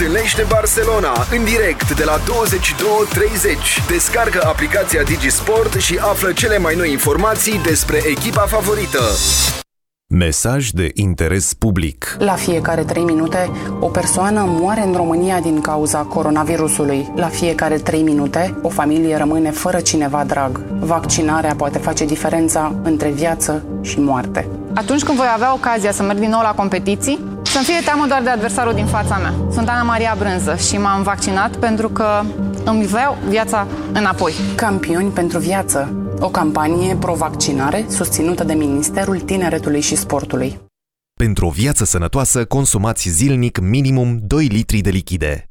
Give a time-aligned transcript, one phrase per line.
[0.00, 3.86] Întâlnește Barcelona în direct de la 22.30.
[3.88, 8.98] Descarcă aplicația Digisport și află cele mai noi informații despre echipa favorită.
[10.06, 12.16] Mesaj de interes public.
[12.18, 13.50] La fiecare 3 minute,
[13.80, 17.12] o persoană moare în România din cauza coronavirusului.
[17.16, 20.60] La fiecare 3 minute, o familie rămâne fără cineva drag.
[20.78, 24.48] Vaccinarea poate face diferența între viață și moarte.
[24.74, 27.18] Atunci când voi avea ocazia să merg din nou la competiții,
[27.50, 29.34] să-mi fie teamă doar de adversarul din fața mea.
[29.52, 32.22] Sunt Ana Maria Brânză și m-am vaccinat pentru că
[32.64, 34.32] îmi vreau viața înapoi.
[34.54, 35.94] Campioni pentru viață.
[36.20, 40.60] O campanie pro-vaccinare susținută de Ministerul Tineretului și Sportului.
[41.18, 45.49] Pentru o viață sănătoasă, consumați zilnic minimum 2 litri de lichide.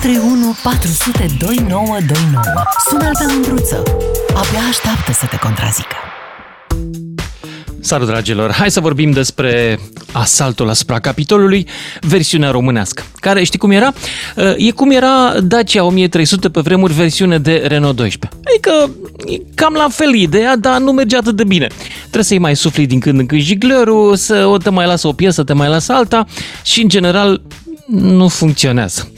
[0.00, 2.42] 031 400 2929.
[2.88, 3.82] Sună-l pe Mândruță.
[4.28, 5.96] Abia așteaptă să te contrazică.
[7.80, 8.52] Salut, dragilor!
[8.52, 9.78] Hai să vorbim despre
[10.12, 11.66] asaltul asupra Capitolului,
[12.00, 13.02] versiunea românească.
[13.14, 13.92] Care, știi cum era?
[14.56, 18.40] E cum era Dacia 1300 pe vremuri, versiune de Renault 12.
[18.48, 18.90] Adică,
[19.32, 21.66] e cam la fel ideea, dar nu merge atât de bine.
[22.00, 25.12] Trebuie să-i mai sufli din când în când jiglerul, să o te mai lasă o
[25.12, 26.26] piesă, te mai lasă alta
[26.62, 27.42] și, în general,
[27.88, 29.12] nu funcționează.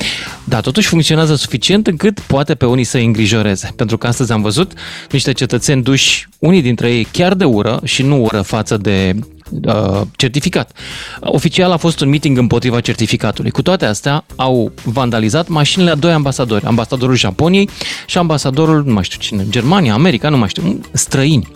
[0.45, 3.73] Dar totuși funcționează suficient încât poate pe unii să îi îngrijoreze.
[3.77, 4.73] Pentru că astăzi am văzut
[5.11, 9.17] niște cetățeni duși, unii dintre ei chiar de ură și nu ură față de
[9.65, 10.73] uh, certificat.
[11.21, 13.51] Oficial a fost un meeting împotriva certificatului.
[13.51, 16.65] Cu toate astea, au vandalizat mașinile a doi ambasadori.
[16.65, 17.69] Ambasadorul Japoniei
[18.07, 21.49] și ambasadorul, nu mai știu cine, Germania, America, nu mai știu, străini.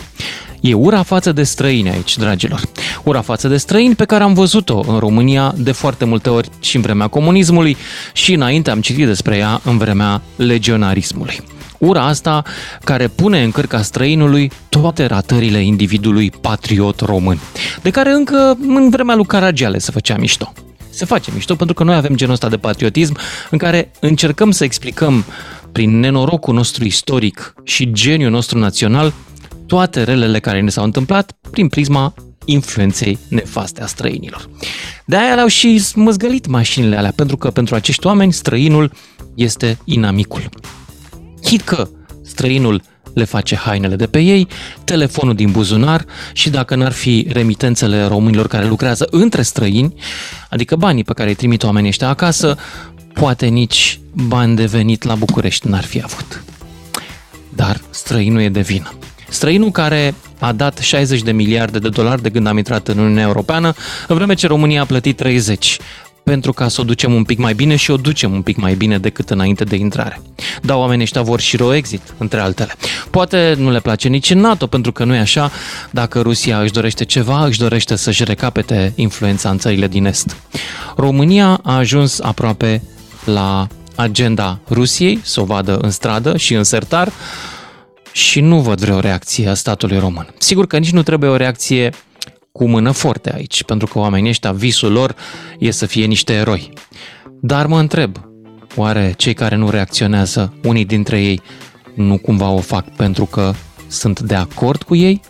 [0.61, 2.61] E ura față de străini aici, dragilor.
[3.03, 6.77] Ura față de străini pe care am văzut-o în România de foarte multe ori și
[6.77, 7.77] în vremea comunismului
[8.13, 11.54] și înainte am citit despre ea în vremea legionarismului.
[11.85, 12.43] Ura asta
[12.85, 17.39] care pune în cărca străinului toate ratările individului patriot român,
[17.83, 20.53] de care încă în vremea lui Caragiale se făcea mișto.
[20.91, 23.17] Se face mișto pentru că noi avem genul ăsta de patriotism
[23.51, 25.25] în care încercăm să explicăm
[25.73, 29.13] prin nenorocul nostru istoric și geniul nostru național
[29.67, 32.15] toate relele care ne s-au întâmplat prin prisma
[32.45, 34.49] influenței nefaste a străinilor.
[35.05, 38.93] De aia le-au și smăzgălit mașinile alea, pentru că pentru acești oameni străinul
[39.35, 40.49] este inamicul.
[41.45, 41.89] Chit că
[42.23, 42.83] străinul
[43.15, 44.49] le face hainele de pe ei,
[44.85, 49.95] telefonul din buzunar și dacă n-ar fi remitențele românilor care lucrează între străini,
[50.51, 52.57] adică banii pe care îi trimit oamenii ăștia acasă,
[53.13, 56.43] poate nici bani de venit la București n-ar fi avut.
[57.49, 58.93] Dar străinul e de vină.
[59.29, 63.25] Străinul care a dat 60 de miliarde de dolari de când am intrat în Uniunea
[63.25, 63.75] Europeană,
[64.09, 65.79] în vreme ce România a plătit 30
[66.25, 68.75] pentru ca să o ducem un pic mai bine și o ducem un pic mai
[68.75, 70.21] bine decât înainte de intrare.
[70.63, 72.75] Dar oamenii ăștia vor și exit, între altele.
[73.11, 75.51] Poate nu le place nici în NATO, pentru că nu e așa.
[75.91, 80.37] Dacă Rusia își dorește ceva, își dorește să-și recapete influența în țările din Est.
[80.97, 82.83] România a ajuns aproape
[83.25, 87.13] la agenda Rusiei, să o vadă în stradă și în sertar,
[88.13, 90.35] și nu văd vreo reacție a statului român.
[90.39, 91.93] Sigur că nici nu trebuie o reacție
[92.59, 95.15] cu mână forte aici, pentru că oamenii ăștia, visul lor
[95.59, 96.73] e să fie niște eroi.
[97.41, 98.17] Dar mă întreb,
[98.77, 101.43] oare cei care nu reacționează, unii dintre ei,
[101.95, 103.53] nu cumva o fac pentru că
[103.87, 105.21] sunt de acord cu ei?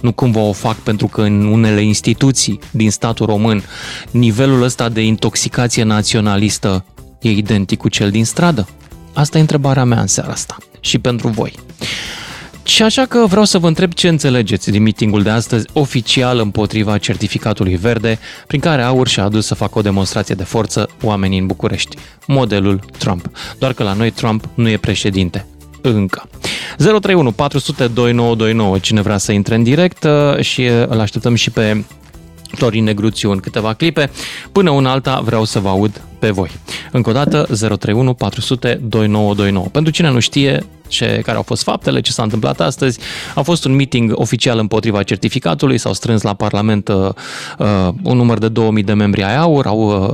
[0.00, 3.62] Nu cumva o fac pentru că în unele instituții din statul român
[4.10, 6.84] nivelul ăsta de intoxicație naționalistă
[7.20, 8.68] e identic cu cel din stradă?
[9.12, 11.52] Asta e întrebarea mea în seara asta și pentru voi.
[12.68, 16.98] Și așa că vreau să vă întreb ce înțelegeți din meetingul de astăzi oficial împotriva
[16.98, 21.46] certificatului verde, prin care Aur și-a adus să facă o demonstrație de forță oamenii în
[21.46, 21.96] București.
[22.26, 23.30] Modelul Trump.
[23.58, 25.46] Doar că la noi Trump nu e președinte.
[25.80, 26.28] Încă.
[26.76, 28.78] 031 400 2929.
[28.78, 31.84] Cine vrea să intre în direct uh, și uh, îl așteptăm și pe
[32.52, 34.10] Florin Negruțiu în câteva clipe.
[34.52, 36.50] Până una alta vreau să vă aud pe voi.
[36.92, 39.66] Încă o dată 031 400 2929.
[39.66, 42.98] Pentru cine nu știe ce, care au fost faptele, ce s-a întâmplat astăzi,
[43.34, 47.08] a fost un meeting oficial împotriva certificatului, s-au strâns la Parlament uh,
[47.58, 50.12] uh, un număr de 2000 de membri ai AUR, au uh,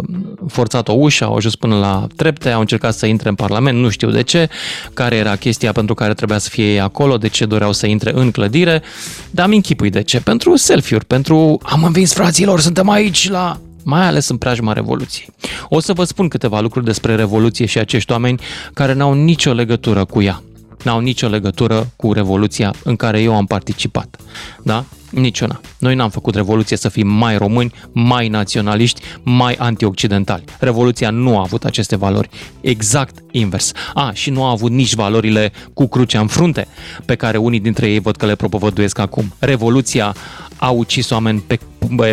[0.49, 3.89] forțat o ușă, au ajuns până la trepte, au încercat să intre în Parlament, nu
[3.89, 4.49] știu de ce,
[4.95, 8.13] care era chestia pentru care trebuia să fie ei acolo, de ce doreau să intre
[8.15, 8.83] în clădire,
[9.31, 14.07] dar mi închipui de ce, pentru selfie-uri, pentru am învins fraților, suntem aici la mai
[14.07, 15.29] ales în preajma Revoluției.
[15.69, 18.41] O să vă spun câteva lucruri despre Revoluție și acești oameni
[18.73, 20.43] care n-au nicio legătură cu ea.
[20.85, 24.17] N-au nicio legătură cu Revoluția în care eu am participat.
[24.63, 24.85] Da?
[25.11, 25.61] Niciuna.
[25.79, 30.45] Noi n-am făcut revoluție să fim mai români, mai naționaliști, mai antioccidentali.
[30.59, 32.29] Revoluția nu a avut aceste valori.
[32.61, 33.73] Exact invers.
[33.95, 36.67] A, și nu a avut nici valorile cu crucea în frunte,
[37.05, 39.35] pe care unii dintre ei văd că le propovăduiesc acum.
[39.39, 40.15] Revoluția
[40.57, 41.59] a ucis oameni pe,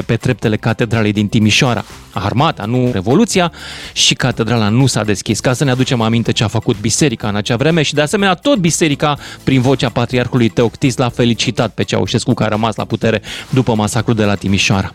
[0.06, 1.86] pe treptele catedralei din Timișoara.
[2.14, 3.52] Armata, nu Revoluția,
[3.94, 5.40] și catedrala nu s-a deschis.
[5.40, 8.34] Ca să ne aducem aminte ce a făcut biserica în acea vreme și de asemenea
[8.34, 13.22] tot biserica, prin vocea patriarhului Teoctis, l-a felicitat pe Ceaușescu care a rămas la putere
[13.50, 14.94] după masacrul de la Timișoara.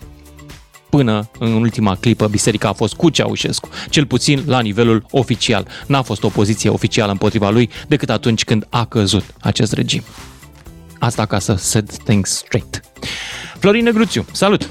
[0.91, 5.67] Până în ultima clipă, biserica a fost cu Ceaușescu, cel puțin la nivelul oficial.
[5.87, 10.03] N-a fost o poziție oficială împotriva lui decât atunci când a căzut acest regim.
[10.99, 12.81] Asta ca să set things straight.
[13.61, 14.63] Florin Negruțiu, salut!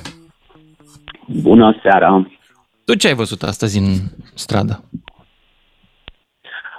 [1.42, 2.28] Bună seara!
[2.86, 3.94] Tu ce ai văzut astăzi în
[4.34, 4.84] stradă?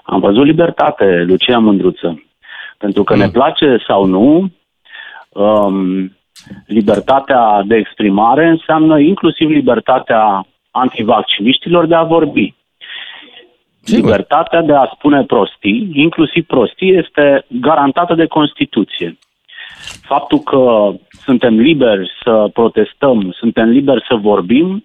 [0.02, 2.22] Am văzut libertate, Lucia Mândruță.
[2.78, 3.20] Pentru că Mm.
[3.20, 4.50] ne place sau nu,
[5.28, 6.12] um,
[6.66, 12.54] libertatea de exprimare înseamnă inclusiv libertatea antivacciniștilor de a vorbi.
[13.82, 14.10] Sigur.
[14.10, 19.18] Libertatea de a spune prostii, inclusiv prostii, este garantată de Constituție.
[20.02, 24.84] Faptul că suntem liberi să protestăm, suntem liberi să vorbim,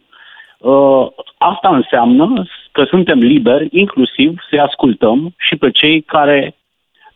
[0.57, 1.07] uh,
[1.37, 6.55] asta înseamnă că suntem liberi inclusiv să-i ascultăm și pe cei care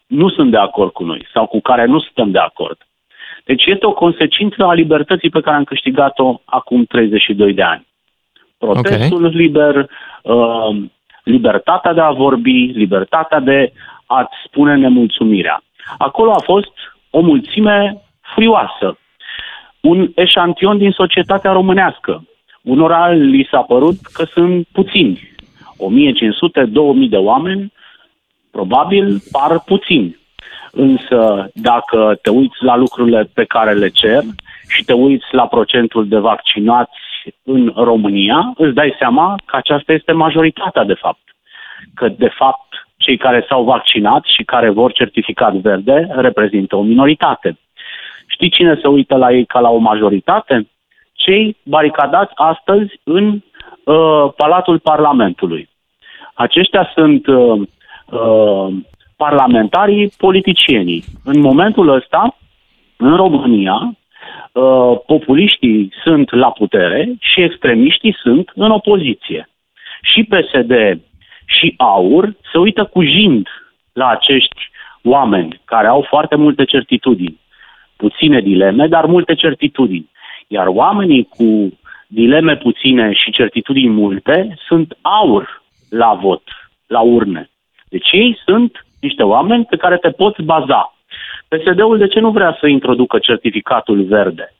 [0.08, 2.78] nu sunt de acord cu noi sau cu care nu suntem de acord.
[3.46, 7.88] Deci este o consecință a libertății pe care am câștigat-o acum 32 de ani.
[8.58, 9.90] Protestul liber,
[10.22, 10.76] uh,
[11.24, 13.74] libertatea de a vorbi, libertatea de
[14.06, 15.64] a-ți spune nemulțumirea.
[15.98, 16.74] Acolo a fost
[17.18, 18.98] o mulțime furioasă,
[19.82, 22.24] un eșantion din societatea românească.
[22.62, 25.34] Unora li s-a părut că sunt puțini.
[27.06, 27.74] 1500-2000 de oameni
[28.52, 30.20] probabil par puțini.
[30.72, 34.24] Însă dacă te uiți la lucrurile pe care le cer
[34.68, 37.00] și te uiți la procentul de vaccinați
[37.44, 41.24] în România, îți dai seama că aceasta este majoritatea de fapt.
[41.94, 42.65] Că de fapt
[43.06, 47.58] cei care s-au vaccinat și care vor certificat verde reprezintă o minoritate.
[48.28, 50.68] Știi cine se uită la ei ca la o majoritate?
[51.14, 53.26] Cei baricadați astăzi în
[53.84, 55.70] uh, Palatul Parlamentului.
[56.34, 57.62] Aceștia sunt uh,
[58.06, 58.68] uh,
[59.16, 61.04] parlamentarii politicienii.
[61.24, 62.38] În momentul ăsta,
[62.98, 63.78] în România,
[64.52, 69.50] uh, populiștii sunt la putere și extremiștii sunt în opoziție.
[70.02, 70.72] Și PSD
[71.46, 73.48] și AUR se uită cu jind
[73.94, 74.70] la acești
[75.04, 77.40] oameni care au foarte multe certitudini.
[77.96, 80.10] Puține dileme, dar multe certitudini.
[80.48, 86.44] Iar oamenii cu dileme puține și certitudini multe sunt aur la vot,
[86.88, 87.50] la urne.
[87.90, 90.96] Deci ei sunt niște oameni pe care te poți baza.
[91.48, 94.54] PSD-ul de ce nu vrea să introducă certificatul verde?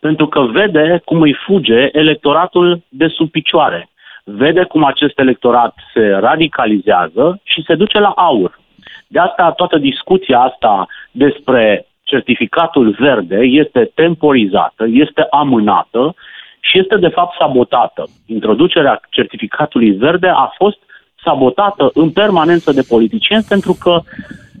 [0.00, 3.89] Pentru că vede cum îi fuge electoratul de sub picioare.
[4.24, 8.60] Vede cum acest electorat se radicalizează și se duce la aur.
[9.06, 16.14] De asta toată discuția asta despre certificatul verde este temporizată, este amânată
[16.60, 18.04] și este de fapt sabotată.
[18.26, 20.78] Introducerea certificatului verde a fost
[21.24, 24.00] sabotată în permanență de politicieni pentru că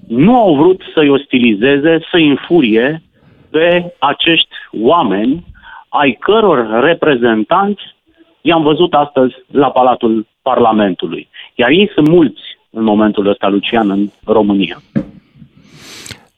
[0.08, 3.02] nu au vrut să-i ostilizeze, să-i înfurie
[3.50, 5.44] pe acești oameni
[5.88, 7.82] ai căror reprezentanți
[8.40, 11.28] i-am văzut astăzi la Palatul Parlamentului.
[11.54, 14.82] Iar ei sunt mulți în momentul ăsta, Lucian, în România.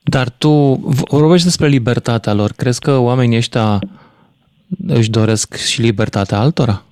[0.02, 0.48] Dar tu
[0.84, 2.50] v- vorbești despre libertatea lor.
[2.56, 3.78] Crezi că oamenii ăștia
[4.86, 6.82] își doresc și libertatea altora?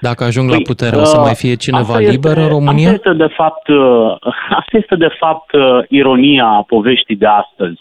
[0.00, 2.48] Dacă ajung la Păi, putere, o să uh, mai fie cineva asta liber este- în
[2.48, 2.90] România?
[2.92, 4.16] Asta este de fapt, uh,
[4.60, 7.80] asta este de fapt uh, ironia a poveștii de astăzi.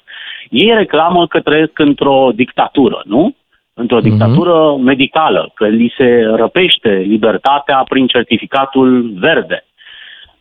[0.49, 3.35] Ei reclamă că trăiesc într-o dictatură, nu?
[3.79, 4.10] Într-o Mhm.
[4.10, 9.65] dictatură medicală, că li se răpește libertatea prin certificatul verde.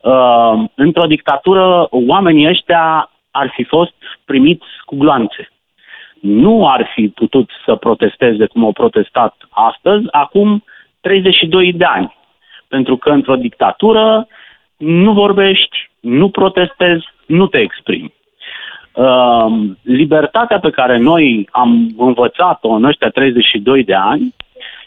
[0.01, 5.51] Uh, într-o dictatură, oamenii ăștia ar fi fost primiți cu gloanțe.
[6.21, 10.65] Nu ar fi putut să protesteze cum au protestat astăzi, acum
[11.01, 12.17] 32 de ani.
[12.69, 14.27] Pentru că într-o dictatură
[14.77, 18.15] nu vorbești, nu protestezi, nu te exprimi.
[18.97, 19.47] Uh,
[19.83, 24.35] libertatea pe care noi am învățat-o în ăștia 32 de ani,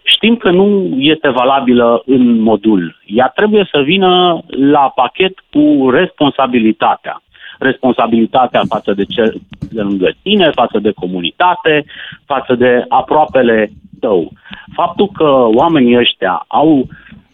[0.04, 2.96] știm că nu este valabilă în modul.
[3.06, 7.22] Ea trebuie să vină la pachet cu responsabilitatea.
[7.60, 11.86] Responsabilitatea față de cel de lângă tine, față de comunitate,
[12.26, 14.32] față de aproapele tău.
[14.74, 16.88] Faptul că oamenii ăștia au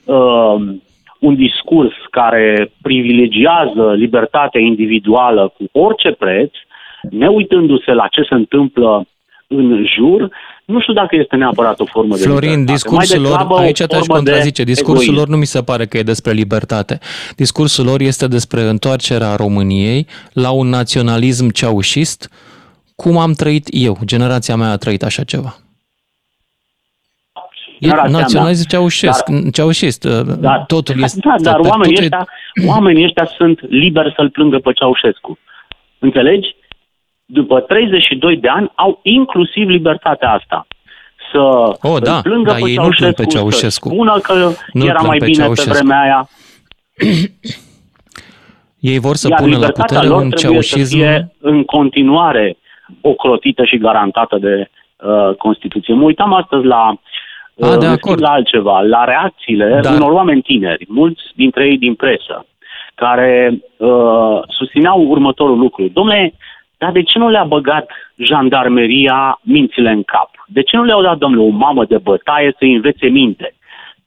[0.05, 0.55] uh,
[1.27, 6.51] un discurs care privilegiază libertatea individuală cu orice preț,
[7.10, 9.08] neuitându-se la ce se întâmplă
[9.48, 10.29] în jur,
[10.65, 12.72] nu știu dacă este neapărat o formă de Florin, libertate.
[12.72, 15.20] discursul Mai lor, degrabă o aici te-aș formă de contrazice, discursul egoism.
[15.20, 17.00] lor nu mi se pare că e despre libertate.
[17.36, 22.29] Discursul lor este despre întoarcerea României la un naționalism ceaușist,
[22.96, 25.55] cum am trăit eu, generația mea a trăit așa ceva.
[27.79, 28.20] E Generația mea.
[28.22, 30.05] naționalism ceaușesc, ceaușist,
[30.39, 31.20] Dar, totul este...
[31.24, 32.27] da, dar totul oamenii e- ăștia,
[32.67, 35.38] oamenii ăștia sunt liberi să-l plângă pe Ceaușescu.
[36.00, 36.55] Înțelegi?
[37.25, 40.67] După 32 de ani au inclusiv libertatea asta.
[41.32, 41.39] Să
[41.82, 43.88] Oh, da, îl plângă da, pe, ei nu-l plâng pe Ceaușescu, Ceaușescu.
[43.88, 45.72] Să spună că Nu-l era plâng mai pe bine Ceaușescu.
[45.72, 46.29] pe vremea aia.
[48.79, 50.98] Ei vor să Iar pună la libertatea putere lor un trebuie să ceaușism...
[50.98, 52.58] fie în continuare
[53.01, 55.94] ocrotită și garantată de uh, Constituție.
[55.94, 56.98] Mă uitam astăzi la, uh,
[57.62, 58.00] A, de în acord.
[58.01, 62.45] schimb, la altceva, la reacțiile Dar- unor oameni tineri, mulți dintre ei din presă,
[62.95, 65.88] care uh, susțineau următorul lucru.
[65.93, 66.33] Domnule,
[66.77, 67.89] dar de ce nu le-a băgat
[68.50, 70.29] jandarmeria mințile în cap?
[70.47, 73.55] De ce nu le-au dat, domnule, o mamă de bătaie să învețe minte?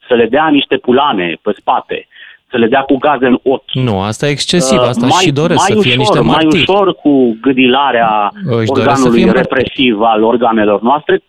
[0.09, 2.07] Să le dea niște pulane pe spate?
[2.51, 3.73] Să le dea cu gaze în ochi?
[3.73, 6.65] Nu, asta e excesiv, Uh, asta și doresc mai să fie ușor, niște Mai martiri.
[6.69, 9.49] ușor cu gâdilarea Își doresc să organului fie martiri.
[9.49, 11.21] represiv al organelor noastre,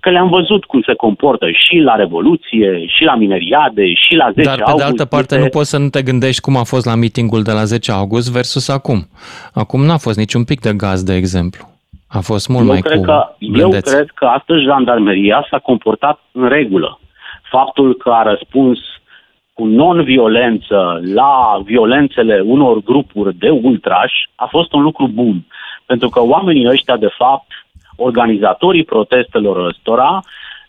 [0.00, 4.46] că le-am văzut cum se comportă și la Revoluție, și la mineriade, și la 10
[4.48, 4.76] Dar pe august.
[4.84, 7.42] de altă parte Este- nu poți să nu te gândești cum a fost la meetingul
[7.42, 9.08] de la 10 august versus acum.
[9.54, 11.62] Acum n-a fost niciun pic de gaz, de exemplu.
[12.08, 13.94] A fost mult eu mai cred cu că, Eu blândețe.
[13.94, 17.00] cred că astăzi jandarmeria s-a comportat în regulă.
[17.50, 18.78] Faptul că a răspuns
[19.52, 25.46] cu non-violență la violențele unor grupuri de ultrași a fost un lucru bun.
[25.86, 27.46] Pentru că oamenii ăștia, de fapt,
[27.98, 30.20] organizatorii protestelor ăstora,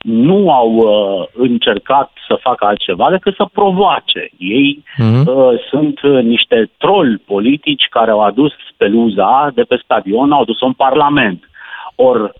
[0.01, 4.29] nu au uh, încercat să facă altceva decât să provoace.
[4.37, 5.27] Ei Mhm.
[5.27, 10.65] uh, sunt uh, niște troli politici care au adus peluza de pe stadion, au adus-o
[10.65, 11.49] în Parlament.
[11.95, 12.31] Or, uh,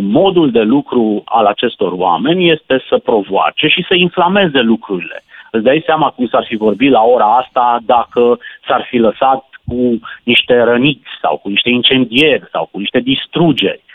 [0.00, 5.22] modul de lucru al acestor oameni este să provoace și să inflameze lucrurile.
[5.50, 9.98] Îți dai seama cum s-ar fi vorbit la ora asta dacă s-ar fi lăsat cu
[10.22, 13.91] niște răniți sau cu niște incendieri sau cu niște distrugeri uh,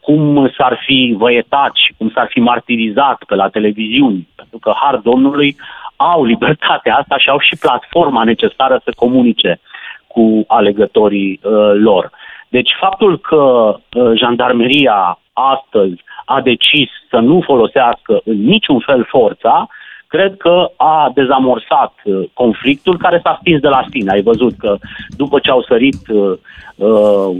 [0.00, 4.96] cum s-ar fi văietat și cum s-ar fi martirizat pe la televiziuni, pentru că har
[4.96, 5.56] Domnului
[5.96, 9.60] au libertatea asta și au și platforma necesară să comunice
[10.06, 12.10] cu alegătorii uh, lor.
[12.48, 19.68] Deci faptul că uh, jandarmeria astăzi a decis să nu folosească în niciun fel forța,
[20.06, 24.10] cred că a dezamorsat uh, conflictul care s-a stins de la sine.
[24.10, 24.76] Ai văzut că
[25.16, 26.32] după ce au sărit uh,
[26.76, 27.36] uh,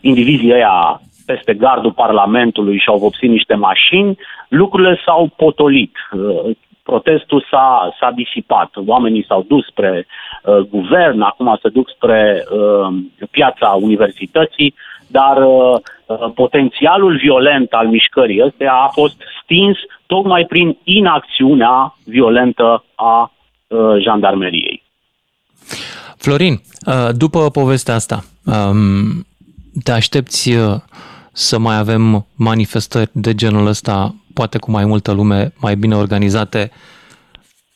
[0.00, 5.96] indivizii ăia peste gardul Parlamentului și au vopsit niște mașini, lucrurile s-au potolit.
[6.12, 8.70] Uh, Protestul s-a, s-a disipat.
[8.86, 12.94] Oamenii s-au dus spre uh, guvern, acum se duc spre uh,
[13.30, 14.74] piața universității,
[15.06, 15.76] dar uh,
[16.06, 19.76] uh, potențialul violent al mișcării ăstea a fost stins
[20.06, 23.32] tocmai prin inacțiunea violentă a
[23.66, 24.82] uh, jandarmeriei.
[26.16, 26.52] Florin,
[26.86, 29.26] uh, după povestea asta, um,
[29.82, 30.74] te aștepți uh,
[31.34, 36.70] să mai avem manifestări de genul ăsta, poate cu mai multă lume, mai bine organizate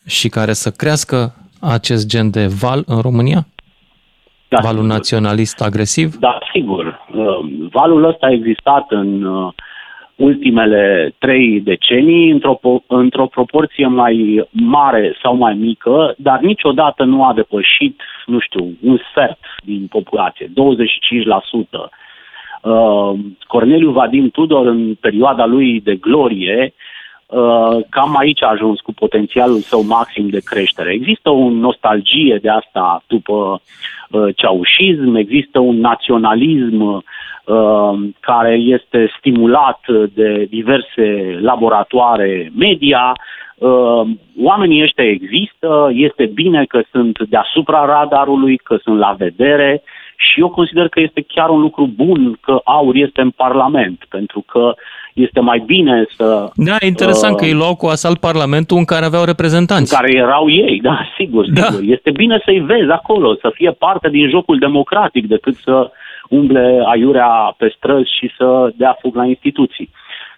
[0.07, 3.47] și care să crească acest gen de val în România?
[4.49, 4.95] Da, Valul sigur.
[4.97, 6.15] naționalist agresiv?
[6.17, 6.85] Da, sigur.
[7.15, 7.39] Uh,
[7.71, 9.53] Valul ăsta a existat în uh,
[10.17, 17.25] ultimele trei decenii într-o, po- într-o proporție mai mare sau mai mică, dar niciodată nu
[17.25, 20.51] a depășit, nu știu, un sfert din populație, 25%.
[22.63, 26.75] Uh, Corneliu Vadim Tudor, în perioada lui de glorie,
[27.27, 30.93] uh, cam aici a ajuns cu potențialul său maxim de creștere.
[30.93, 33.61] Există o nostalgie de asta după
[34.11, 39.81] uh, ceaușism, există un naționalism uh, care este stimulat
[40.15, 43.13] de diverse laboratoare media.
[43.59, 44.03] Uh,
[44.43, 49.83] Oamenii ăștia există, este bine că sunt deasupra radarului, că sunt la vedere
[50.21, 54.45] și eu consider că este chiar un lucru bun că aur este în Parlament, pentru
[54.47, 54.75] că
[55.15, 58.85] este mai bine să Da, e interesant Uh, că ei luau cu asalt Parlamentul în
[58.85, 59.95] care aveau reprezentanți.
[59.95, 61.63] care erau ei, da, sigur, Da.
[61.63, 61.83] sigur.
[61.93, 65.91] Este bine să-i vezi acolo, să fie parte din jocul democratic, decât să
[66.29, 69.91] umble aiurea pe străzi și să dea fug la instituții.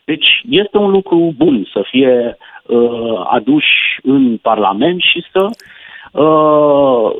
[0.04, 5.50] Deci este un lucru bun să fie uh, aduși în Parlament și să uh,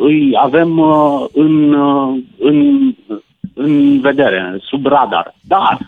[0.00, 2.90] îi avem uh, în, uh, în,
[3.54, 5.34] în vedere, sub radar.
[5.40, 5.78] Dar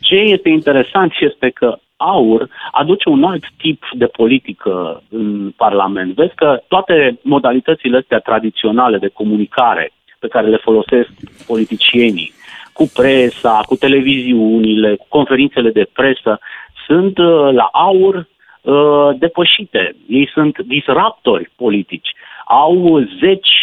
[0.00, 6.14] ce este interesant este că AUR aduce un alt tip de politică în Parlament.
[6.14, 11.10] Vezi că toate modalitățile astea tradiționale de comunicare pe care le folosesc
[11.46, 12.32] politicienii,
[12.72, 16.38] cu presa, cu televiziunile, cu conferințele de presă,
[16.86, 18.14] sunt uh, la aur
[18.62, 19.96] uh, depășite.
[20.08, 22.08] Ei sunt disruptori politici.
[22.46, 23.54] Au zeci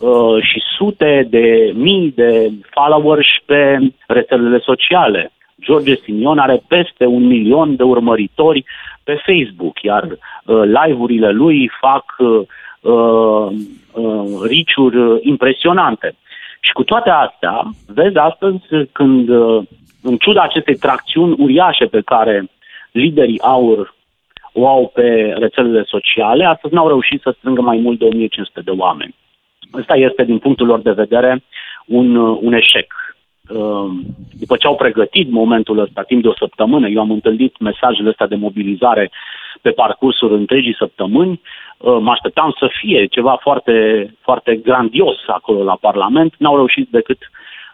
[0.00, 5.32] uh, și sute de mii de followers pe rețelele sociale.
[5.60, 8.64] George Simion are peste un milion de urmăritori
[9.04, 12.40] pe Facebook, iar uh, live-urile lui fac uh,
[12.80, 13.48] uh,
[13.92, 16.14] uh, riciuri uh, impresionante.
[16.60, 18.62] Și cu toate astea, vezi astăzi
[18.92, 19.62] când, uh,
[20.02, 22.44] în ciuda acestei tracțiuni uriașe pe care
[22.92, 23.94] liderii aur
[24.52, 28.70] o au pe rețelele sociale, astăzi n-au reușit să strângă mai mult de 1500 de
[28.70, 29.14] oameni.
[29.74, 31.42] Ăsta este, din punctul lor de vedere,
[31.86, 32.92] un, uh, un eșec.
[33.48, 33.90] Uh,
[34.38, 38.26] După ce au pregătit momentul ăsta timp de o săptămână, eu am întâlnit mesajele astea
[38.26, 39.10] de mobilizare
[39.62, 41.40] pe parcursul întregii săptămâni,
[41.78, 43.74] uh, mă așteptam să fie ceva foarte,
[44.20, 47.18] foarte grandios acolo la Parlament, n-au reușit decât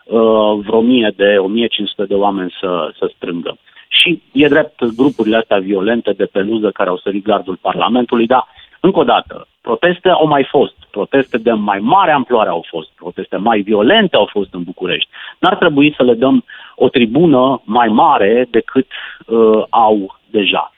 [0.05, 3.59] uh, vreo mie de 1500 de oameni să, să strângă.
[4.01, 8.47] Și e drept grupurile astea violente de peluză care au sărit gardul Parlamentului, dar,
[8.81, 13.37] încă o dată, proteste au mai fost, proteste de mai mare amploare au fost, proteste
[13.37, 15.09] mai violente au fost în București.
[15.39, 18.87] N-ar trebui să le dăm o tribună mai mare decât
[19.27, 20.73] uh, au deja.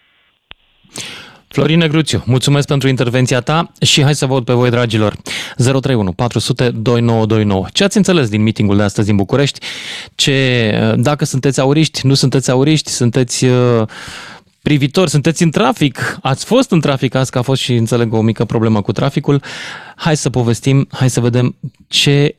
[1.58, 5.16] Florin Negruțiu, mulțumesc pentru intervenția ta și hai să vă aud pe voi, dragilor.
[5.56, 7.66] 031 400 2929.
[7.72, 9.60] Ce ați înțeles din meetingul de astăzi din București?
[10.14, 13.82] Ce, dacă sunteți auriști, nu sunteți auriști, sunteți uh,
[14.62, 18.20] privitori, sunteți în trafic, ați fost în trafic azi, că a fost și, înțeleg, o
[18.20, 19.42] mică problemă cu traficul.
[19.96, 21.56] Hai să povestim, hai să vedem
[21.88, 22.36] ce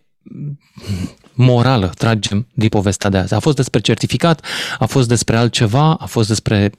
[1.34, 3.34] morală tragem din povestea de azi.
[3.34, 4.46] A fost despre certificat,
[4.78, 6.72] a fost despre altceva, a fost despre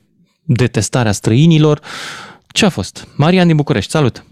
[0.42, 1.80] detestarea străinilor.
[2.52, 3.09] Ce a fost?
[3.16, 4.25] Marian din București, salut!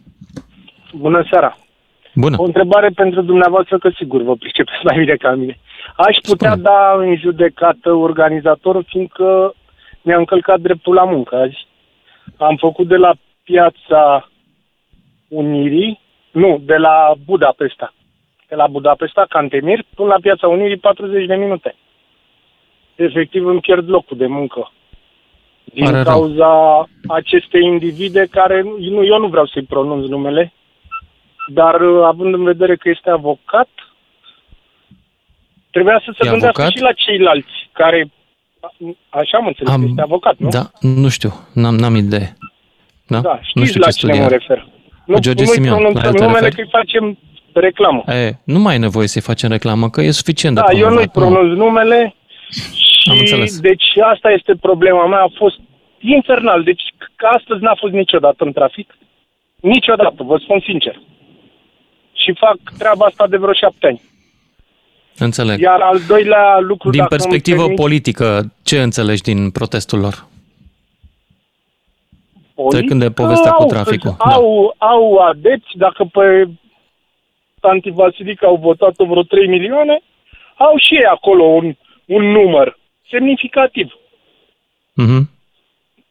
[0.93, 1.59] Bună seara!
[2.15, 2.37] Bună!
[2.39, 5.59] O întrebare pentru dumneavoastră, că sigur vă pricepeți mai bine ca mine.
[5.97, 6.63] Aș putea Spune.
[6.63, 9.55] da în judecată organizatorul, fiindcă
[10.03, 11.67] mi-a încălcat dreptul la muncă azi.
[12.37, 13.13] Am făcut de la
[13.45, 14.29] piața
[15.29, 16.01] Unirii,
[16.31, 17.95] nu, de la Budapesta.
[18.49, 21.75] De la Budapesta, Cantemir, până la piața Unirii, 40 de minute.
[22.95, 24.73] Efectiv îmi pierd locul de muncă.
[25.79, 26.13] Din Pare rău.
[26.13, 26.53] cauza
[27.09, 30.53] acestei individe care, nu, eu nu vreau să-i pronunț numele,
[31.49, 33.69] dar uh, având în vedere că este avocat,
[35.71, 36.77] trebuia să se E gândească avocat?
[36.77, 38.11] și la ceilalți care,
[39.09, 40.49] așa am înțeles, Am- este avocat, nu?
[40.49, 42.37] Da, nu știu, n-am, n-am idee.
[43.07, 43.21] Da?
[43.21, 44.23] Da, nu știți știu la ce cine studia.
[44.29, 44.67] mă refer.
[45.07, 46.55] Nu, George nu-i Simion, la pronunțăm el te numele referi?
[46.55, 47.19] că îi facem
[47.53, 48.03] reclamă.
[48.07, 51.09] E, nu mai e nevoie să-i facem reclamă, că e suficient Da, de eu nu-i
[51.09, 51.39] promovat, nu?
[51.39, 52.15] pronunț numele Am
[53.01, 53.61] și înțeles.
[53.61, 55.23] deci asta este problema mea.
[55.23, 55.59] A fost
[55.99, 56.63] infernal.
[56.63, 56.83] Deci
[57.17, 58.97] că astăzi n-a fost niciodată în trafic.
[59.61, 61.01] Niciodată, vă spun sincer.
[62.13, 64.01] Și fac treaba asta de vreo șapte ani.
[65.19, 65.61] Înțeleg.
[65.61, 66.91] Iar al doilea lucru...
[66.91, 70.27] Din dacă îmi perspectivă permiți, politică, ce înțelegi din protestul lor?
[72.55, 76.49] politică, trecând de povestea cu au, traficul, că Au, au adepți, dacă pe
[77.61, 80.01] Tanti Vasilic au votat vreo 3 milioane,
[80.57, 82.78] au și ei acolo un, un număr
[83.11, 83.93] semnificativ.
[84.93, 85.31] Mhm.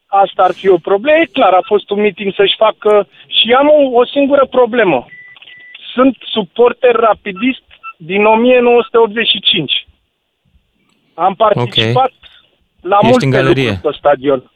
[0.08, 1.18] Asta ar fi o problemă.
[1.20, 3.08] E clar, a fost un meeting să-și facă...
[3.28, 5.06] Și am o, o singură problemă.
[5.94, 7.62] Sunt suporter rapidist
[7.98, 9.88] din 1985.
[11.14, 12.12] Am participat
[12.82, 13.70] la Ești multe în galerie.
[13.70, 14.52] lucruri pe stadion.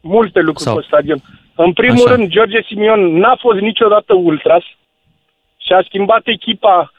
[0.00, 1.18] Multe lucruri Sau- pe stadion.
[1.54, 2.14] În primul Așa.
[2.14, 4.62] rând, George Simion n-a fost niciodată ultras
[5.56, 6.92] și a schimbat echipa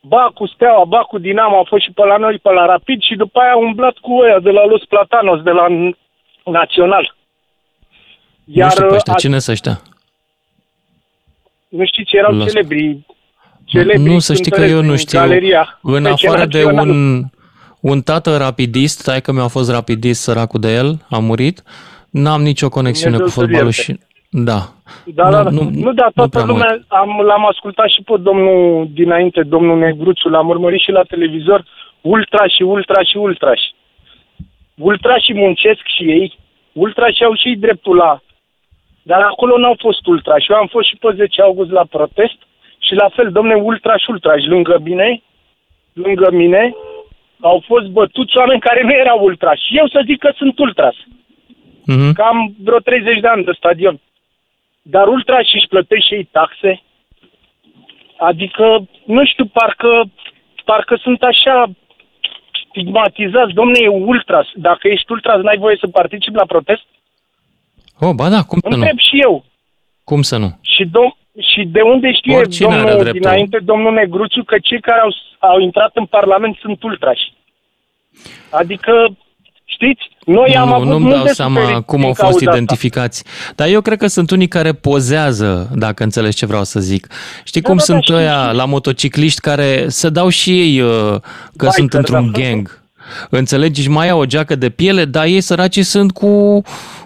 [0.00, 3.00] ba cu Steaua, ba cu Dinamo, a fost și pe la noi, pe la Rapid
[3.02, 5.96] și după aia a umblat cu ăia de la Los Platanos, de la N-
[6.44, 7.14] Național.
[8.44, 9.80] nu știu pe ăștia, a- cine să ăștia?
[11.68, 13.06] nu știți, erau Los- celebri.
[13.64, 15.18] celebri Nu, să știi că cântăreți eu nu din știu.
[15.18, 16.94] Galeria, În Pe afară de Naționalul.
[16.94, 17.24] un,
[17.80, 21.62] un tată rapidist, tai că mi-a fost rapidist, săracul de el, a murit,
[22.10, 23.92] n-am nicio conexiune Dumnezeu cu să-l fotbalul ierte.
[23.92, 23.98] și...
[24.30, 24.60] Da.
[25.04, 25.50] Da, da, da.
[25.50, 26.60] Nu, nu da, toată prea mă uit.
[26.60, 31.64] lumea, am, l-am ascultat și pe domnul dinainte, domnul Negruțu, l-am urmărit și la televizor,
[32.00, 33.70] ultra și ultra și ultra și.
[34.74, 36.38] Ultra și muncesc și ei,
[36.72, 38.20] ultra și au și ei dreptul la...
[39.02, 42.38] Dar acolo n-au fost ultra și eu am fost și pe 10 august la protest
[42.78, 45.22] și la fel, domne, ultra și ultra și lângă mine,
[45.92, 46.74] lângă mine,
[47.40, 50.94] au fost bătuți oameni care nu erau ultra și eu să zic că sunt ultras.
[51.84, 52.12] Mhm.
[52.12, 54.00] Cam vreo 30 de ani de stadion.
[54.94, 56.82] Dar ultra și își plătește și ei taxe.
[58.18, 60.10] Adică, nu știu, parcă,
[60.64, 61.70] parcă sunt așa
[62.68, 63.52] stigmatizați.
[63.52, 64.46] Domne, e ultras.
[64.54, 66.82] Dacă ești ultras, n-ai voie să participi la protest?
[68.00, 68.74] Oh, ba da, cum să nu?
[68.76, 69.44] Întreb și eu.
[70.04, 70.58] Cum să nu?
[70.74, 71.16] Și dom-
[71.52, 73.20] Și de unde știe Oricine are domnul dreptul.
[73.20, 77.32] dinainte, domnul Negruțiu, că cei care au, au intrat în Parlament sunt ultrași?
[78.50, 79.16] Adică,
[79.64, 82.20] știți, noi am nu, avut nu-mi mult dau de seama suferit cum din au fost
[82.28, 82.56] cauza asta.
[82.56, 83.24] identificați.
[83.54, 87.06] Dar eu cred că sunt unii care pozează, dacă înțelegi ce vreau să zic.
[87.44, 88.56] Știi Da, cum da, da, sunt știu, ăia știu.
[88.56, 91.20] la motocicliști care se dau și ei uh, că
[91.56, 92.40] Biker, sunt într-un da.
[92.40, 92.82] gang.
[93.30, 93.82] Înțelegi?
[93.82, 96.62] Și mai au o geacă de piele, dar ei săracii sunt cu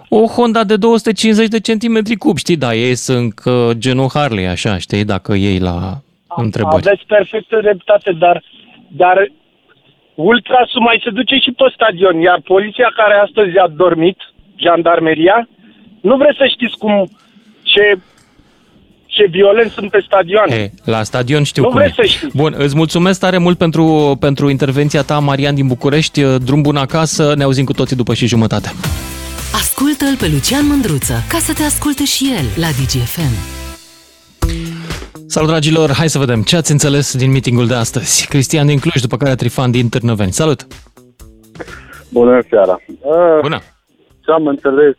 [0.08, 2.56] o Honda de 250 de centimetri cub, știi?
[2.56, 5.04] Da, ei sunt uh, genul Harley, așa, știi?
[5.04, 6.00] Dacă ei la
[6.36, 6.76] întrebări.
[6.86, 8.42] Aveți perfectă dreptate, dar,
[8.88, 9.32] dar
[10.14, 14.18] ultrasul mai se duce și pe stadion, iar poliția care astăzi a dormit,
[14.56, 15.48] jandarmeria,
[16.00, 17.10] nu vreți să știți cum,
[17.62, 17.98] ce,
[19.06, 20.48] ce violenți sunt pe stadion.
[20.50, 22.02] E, la stadion știu Nu cum vreți e.
[22.02, 22.36] să știți.
[22.36, 26.22] Bun, îți mulțumesc tare mult pentru, pentru intervenția ta, Marian din București.
[26.38, 28.68] Drum bun acasă, ne auzim cu toții după și jumătate.
[29.54, 33.61] Ascultă-l pe Lucian Mândruță ca să te asculte și el la DGFM.
[35.34, 35.90] Salut, dragilor!
[35.90, 38.28] Hai să vedem ce ați înțeles din meetingul de astăzi.
[38.28, 40.32] Cristian din Cluj, după care Trifan din Târnăveni.
[40.32, 40.60] Salut!
[42.12, 42.76] Bună seara!
[43.00, 43.58] Uh, Bună!
[44.24, 44.94] Ce am înțeles,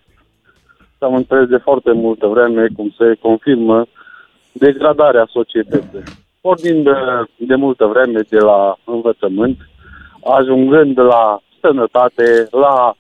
[0.98, 3.86] ce am înțeles de foarte multă vreme, cum se confirmă
[4.52, 6.04] degradarea societății.
[6.42, 6.92] Pornind de,
[7.36, 9.58] de multă vreme de la învățământ,
[10.38, 12.96] ajungând la sănătate, la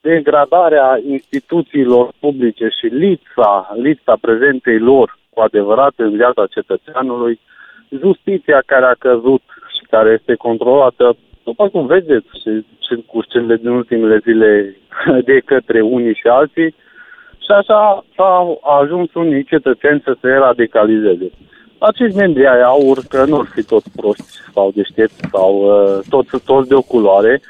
[0.00, 7.40] degradarea instituțiilor publice și lipsa, lipsa prezentei lor cu adevărat în viața cetățeanului,
[8.02, 9.42] justiția care a căzut
[9.76, 12.50] și care este controlată, după cum vedeți, și,
[12.86, 14.76] și cu cele din ultimele zile
[15.28, 16.74] de către unii și alții,
[17.44, 21.30] și așa s-au ajuns unii cetățeni să se radicalizeze.
[21.78, 26.44] Acești membri ai aur, că nu ar fi toți proști sau deștepți sau uh, toți,
[26.44, 27.40] toți de o culoare,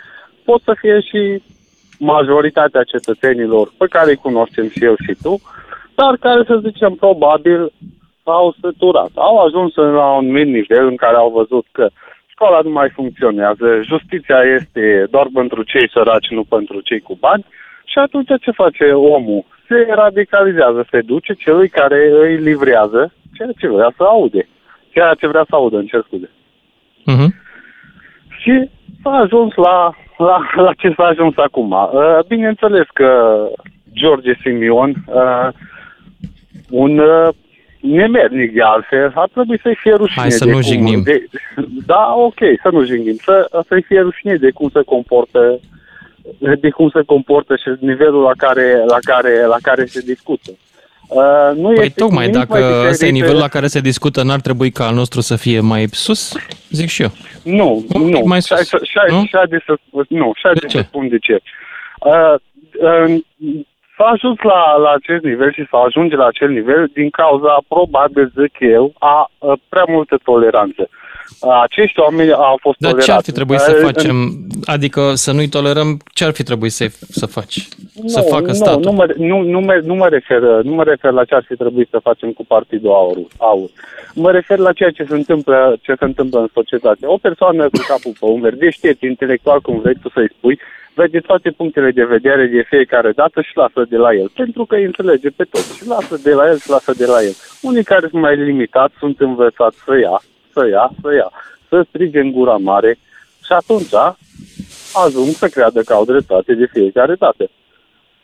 [0.45, 1.43] pot să fie și
[1.99, 5.41] majoritatea cetățenilor pe care îi cunoaștem și eu și tu,
[6.03, 7.73] dar care, să zicem, probabil
[8.25, 9.11] s-au săturat.
[9.15, 11.89] Au ajuns la un anumit nivel în care au văzut că
[12.27, 17.45] școala nu mai funcționează, justiția este doar pentru cei săraci, nu pentru cei cu bani
[17.85, 19.45] și atunci ce face omul?
[19.69, 24.49] Se radicalizează, se duce celui care îi livrează ceea ce vrea să aude.
[24.93, 26.31] Ceea ce vrea să audă, în cer scuze.
[27.13, 27.31] Uh-huh.
[28.41, 28.71] Și
[29.03, 31.71] s-a ajuns la, la, la ce s-a ajuns acum.
[31.71, 33.11] Uh, Bineînțeles că
[33.93, 35.49] George Simion, uh,
[36.73, 37.29] un uh,
[37.81, 41.03] nemernic de altfel, ar trebui să-i fie rușine Hai să de nu cum, jignim.
[41.03, 41.27] De,
[41.87, 43.17] da, ok, să nu jignim.
[43.23, 45.61] Să, să-i fie rușine de cum se comportă
[46.61, 50.51] de cum se comportă și nivelul la care, la care, la care se discută.
[51.09, 53.81] Uh, nu Păi este tocmai, nimic dacă mai ăsta e diferit- nivelul la care se
[53.81, 56.33] discută, n-ar trebui ca al nostru să fie mai sus?
[56.71, 57.11] Zic și eu.
[57.43, 58.27] Nu, Un pic nu.
[58.27, 59.25] mai Și, sus, și, și, nu?
[59.25, 59.75] și de să,
[60.09, 60.77] nu, și de ce?
[60.77, 61.39] să spun de ce.
[62.01, 62.35] Uh,
[63.05, 63.21] uh,
[64.03, 68.33] s-a ajuns la, la acest nivel și s-a ajunge la acel nivel din cauza, probabil,
[68.41, 70.89] zic eu, a, a prea multă toleranță.
[71.41, 73.11] Uh, acești oameni au fost Dar tolerați.
[73.11, 74.17] ce ar fi trebuit să Uh, facem?
[74.65, 76.87] Adică să nu-i tolerăm, ce ar fi trebuit să,
[77.21, 77.57] să faci?
[78.05, 78.81] Să nu, facă nu, statul?
[78.83, 81.55] Nu mă, nu, nu, mă, nu, mă refer, nu mă refer la ce ar fi
[81.57, 83.17] trebuit să facem cu Partidul Aur.
[83.37, 83.69] Aur.
[84.15, 87.07] Mă refer la ceea ce se întâmplă, ce se întâmplă în societate.
[87.07, 90.59] O persoană cu capul pe umeri, deștept, intelectual, cum vrei tu să-i spui,
[90.95, 94.31] vede toate punctele de vedere de fiecare dată și lasă de la el.
[94.35, 97.23] Pentru că îi înțelege pe toți și lasă de la el și lasă de la
[97.23, 97.35] el.
[97.63, 100.21] Unii care sunt mai limitați sunt învățați să ia,
[100.53, 101.31] să ia, să ia,
[101.69, 102.99] să strige în gura mare
[103.45, 103.95] și atunci
[105.05, 107.51] ajung să creadă că au dreptate de fiecare dată.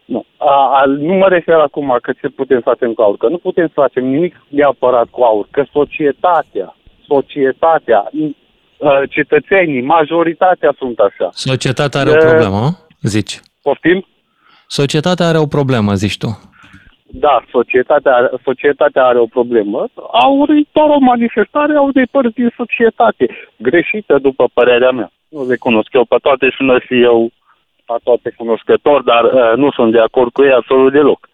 [0.04, 0.24] Nu.
[0.37, 3.38] A, a, nu mă refer acum că ce putem să facem cu aur, că nu
[3.38, 6.76] putem să facem nimic neapărat cu aur, că societatea,
[7.07, 8.31] societatea, uh,
[9.09, 11.29] cetățenii, majoritatea sunt așa.
[11.33, 13.41] Societatea are o Uh, problemă, zici?
[13.62, 14.07] Poftim?
[14.67, 16.41] Societatea are o problemă, zici tu.
[17.11, 19.88] Da, societatea, are- societatea are o problemă.
[20.12, 23.27] Aur e doar o manifestare a unei părți din societate.
[23.57, 25.11] Greșită, după părerea mea.
[25.29, 27.31] Nu le cunosc eu pe toate și nu fi eu
[27.87, 31.29] pe toate cunoscător, dar uh, nu sunt de acord cu ei absolut deloc.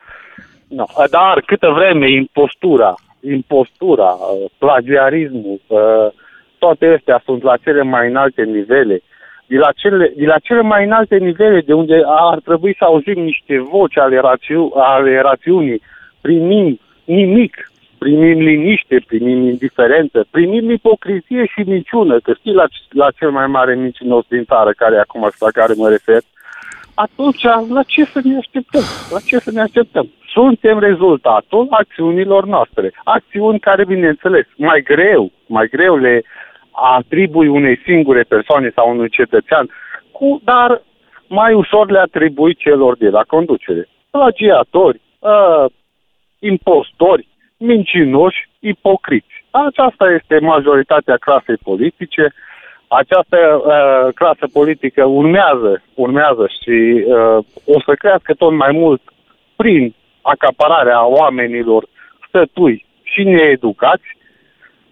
[0.68, 0.84] No.
[1.10, 5.78] Dar câtă vreme impostura, impostura, uh, plagiarismul, uh,
[6.64, 9.00] toate astea sunt la cele mai înalte nivele,
[9.46, 13.22] de la, cele, de la cele mai înalte nivele de unde ar trebui să auzim
[13.22, 15.80] niște voci ale, rațiu, ale rațiunii,
[16.20, 23.30] primim nimic, primim liniște, primim indiferență, primim ipocrizie și minciună, că știi la, la cel
[23.30, 26.22] mai mare mincinos din țară, care e acum și la care mă refer,
[26.94, 27.42] atunci
[27.76, 28.82] la ce să ne așteptăm?
[29.10, 30.06] La ce să ne așteptăm?
[30.32, 32.92] Suntem rezultatul acțiunilor noastre.
[33.04, 36.22] Acțiuni care, bineînțeles, mai greu, mai greu le
[36.74, 39.70] atribui unei singure persoane sau unui cetățean,
[40.12, 40.82] cu, dar
[41.28, 43.88] mai ușor le atribui celor de la conducere.
[44.10, 45.64] Plagiatori, uh,
[46.38, 49.44] impostori, mincinoși, ipocriți.
[49.50, 52.32] Aceasta este majoritatea clasei politice.
[52.88, 59.02] Această uh, clasă politică urmează, urmează și uh, o să crească tot mai mult
[59.56, 61.86] prin acapararea oamenilor
[62.28, 64.16] stătui și needucați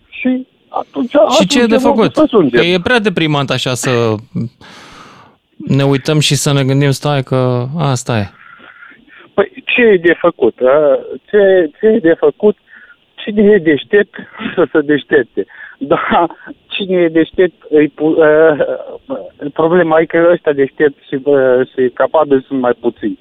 [0.08, 0.46] și
[0.80, 2.16] atunci Și ce e de ajungem unde făcut?
[2.16, 2.60] ajungem.
[2.60, 4.14] Că e prea deprimant așa să
[5.56, 8.30] ne uităm și să ne gândim, stai că asta e.
[9.34, 10.58] Păi ce e de făcut?
[10.60, 10.98] a?
[11.30, 12.56] Ce, ce e de făcut?
[13.14, 14.14] Cine e deștept
[14.54, 15.46] să se deștepte.
[15.78, 16.26] Da,
[16.66, 18.56] cine e deștept, îi, pu- uh,
[19.52, 23.18] problema e că ăștia deștepți și, uh, și capabili sunt mai puțini.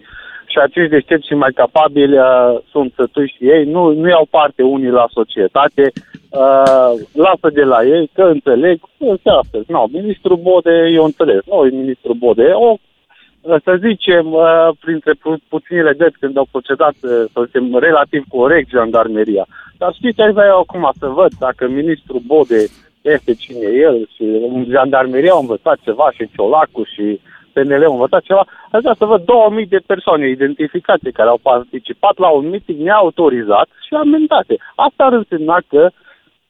[0.52, 4.64] Și acești deștepți și mai capabili uh, sunt sătuși și ei, nu, nu iau parte
[4.64, 5.92] unii la societate,
[6.30, 9.72] uh, lasă de la ei, că înțeleg, este astăzi.
[9.72, 12.76] Nu, ministrul Bode, eu înțeles, nu e ministrul Bode, e o
[13.42, 18.70] să zicem, uh, printre pu- puținile dăți când au procedat, uh, să zicem, relativ corect
[18.70, 19.46] jandarmeria.
[19.78, 22.62] Dar știți, aș vrea eu acum să văd dacă ministrul Bode
[23.02, 24.26] este cine e el și
[24.70, 27.20] jandarmeria a învățat ceva și Ciolacu și
[27.54, 28.44] PNL au învățat ceva.
[28.72, 33.68] Aș vrea să văd 2000 de persoane identificate care au participat la un meeting neautorizat
[33.88, 34.58] și amendate.
[34.76, 35.90] Asta ar însemna că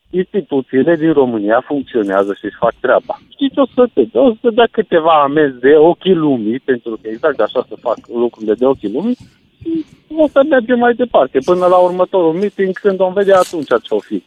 [0.09, 3.19] instituțiile din România funcționează și își fac treaba.
[3.29, 7.39] Știți, o să, te, o să dea câteva amenzi de ochii lumii, pentru că exact
[7.39, 9.17] așa se fac lucrurile de ochii lumii,
[9.61, 13.93] și o să mergem mai departe, până la următorul meeting, când vom vedea atunci ce
[13.93, 14.23] o fi.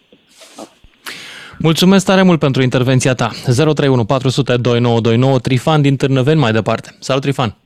[1.58, 3.28] Mulțumesc tare mult pentru intervenția ta.
[3.46, 6.88] 031 400 2929 Trifan din Târnăveni mai departe.
[7.00, 7.56] Salut, Trifan!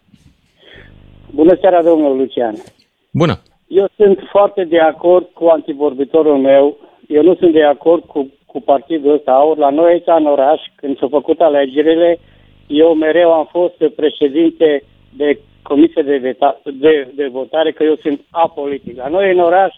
[1.31, 2.55] Bună seara, domnul Lucian.
[3.13, 3.41] Bună!
[3.67, 6.77] Eu sunt foarte de acord cu antivorbitorul meu.
[7.09, 9.57] Eu nu sunt de acord cu, cu partidul ăsta aur.
[9.57, 12.19] La noi aici în oraș, când s-au făcut alegerile,
[12.67, 14.83] eu mereu am fost președinte
[15.17, 18.97] de comisie de, veta, de, de votare, că eu sunt apolitic.
[18.97, 19.75] La noi în oraș,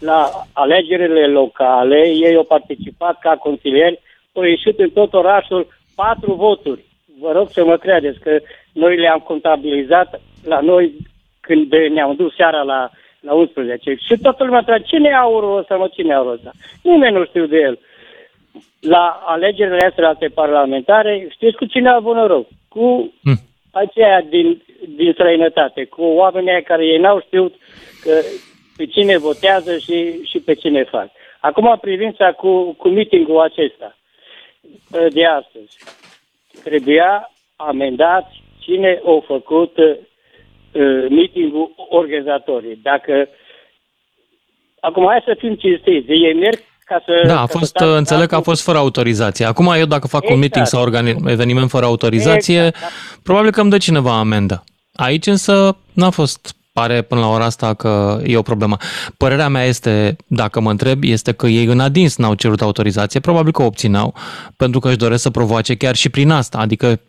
[0.00, 4.00] la alegerile locale, ei au participat ca consilieri,
[4.32, 6.84] au ieșit în tot orașul patru voturi.
[7.20, 8.38] Vă rog să mă credeți că
[8.72, 10.92] noi le-am contabilizat la noi
[11.40, 13.94] când ne-am dus seara la, la 11.
[13.94, 16.50] Și toată lumea întreba, cine e aurul ăsta, mă, cine e aurul ăsta?
[16.82, 17.78] Nimeni nu știu de el.
[18.80, 22.46] La alegerile astea alte parlamentare, știți cu cine a avut noroc?
[22.68, 23.40] Cu Hmm.
[23.72, 24.62] aceia din,
[24.96, 27.54] din străinătate, cu oamenii aia care ei n-au știut
[28.02, 28.12] că
[28.78, 29.96] pe cine votează și,
[30.30, 31.08] și pe cine fac.
[31.40, 33.96] Acum, privința cu, cu meetingul acesta
[34.92, 35.78] uh, de astăzi.
[36.64, 42.80] Trebuia amendat cine a făcut uh, meetingul organizatorii.
[42.82, 43.28] Dacă
[44.80, 46.10] Acum, hai să fim cinstiți.
[46.10, 47.12] Ei merg ca să...
[47.26, 49.44] Da, a ca fost, să facă înțeleg că a fost fără autorizație.
[49.44, 50.40] Acum eu dacă fac un Exact.
[50.40, 54.64] meeting sau organi- eveniment fără autorizație, Exact, probabil că îmi dă cineva amendă.
[54.94, 58.76] Aici însă n-a fost pare până la ora asta că e o problemă.
[59.16, 63.52] Părerea mea este, dacă mă întreb, este că ei în adins n-au cerut autorizație, probabil
[63.52, 64.14] că o obțineau,
[64.56, 67.00] pentru că își doresc să provoace chiar și prin asta, adică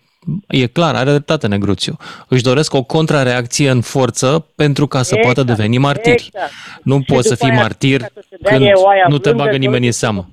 [0.47, 1.97] e clar, are dreptate Negruțiu.
[2.27, 6.29] Își doresc o contrareacție în forță pentru ca să poată Exact, deveni martiri.
[6.34, 6.51] exact.
[6.84, 9.05] Nu Și poți să după fii aia, martir ca să se dea când e oaia
[9.10, 10.29] nu te blândă, bagă că nimeni în uite, seamă.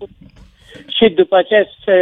[0.97, 1.93] Și după aceea să,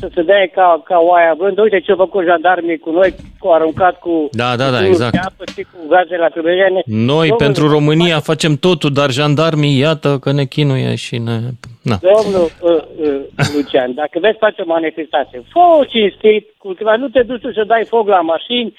[0.00, 1.62] să se dea ca, ca oaia blândă.
[1.62, 4.28] Uite ce au făcut jandarmii cu noi, cu aruncat cu...
[4.32, 5.12] Da, da, da, cu exact.
[5.12, 6.80] de apă și cu gaze lacrimogene.
[6.84, 11.36] Noi, Domnule, pentru România, facem totul, dar jandarmii, iată că ne chinuie și ne...
[11.82, 11.98] Na.
[12.14, 12.70] Domnul uh,
[13.08, 13.20] uh,
[13.54, 17.84] Lucian, dacă veți face o manifestație, fă-o cinstit, cultiva, nu te duci tu să dai
[17.88, 18.74] foc la mașini.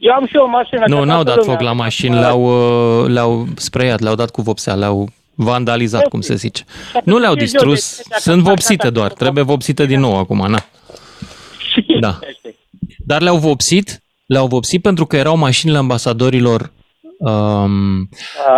[0.00, 0.82] Eu am și o mașină.
[0.86, 4.30] Nu, că n-au toată dat lumea- foc la mașini, le-au, uh, le-au spreiat, le-au dat
[4.30, 5.08] cu vopsea, le-au
[5.40, 6.64] vandalizat, cum se zice.
[7.04, 10.64] Nu le-au distrus, sunt vopsite doar, trebuie vopsite din nou acum, na.
[12.00, 12.18] Da.
[12.98, 16.72] Dar le-au vopsit, le-au vopsit pentru că erau mașinile ambasadorilor
[17.18, 18.08] um,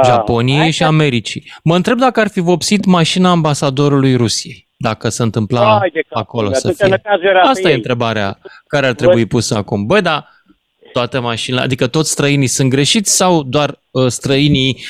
[0.01, 1.53] Ah, Japoniei hai și Americii.
[1.65, 6.21] Mă întreb dacă ar fi vopsit mașina ambasadorului Rusiei, dacă se întâmpla Hai de capul
[6.23, 6.89] acolo meu, să atunci fie.
[6.89, 7.77] năcazul era pe Asta e ei.
[7.77, 9.87] întrebarea care ar trebui pusă acum.
[9.87, 10.29] Băi, dar
[10.93, 14.85] toate mașinile, adică toți străinii sunt greșiți sau doar uh, străinii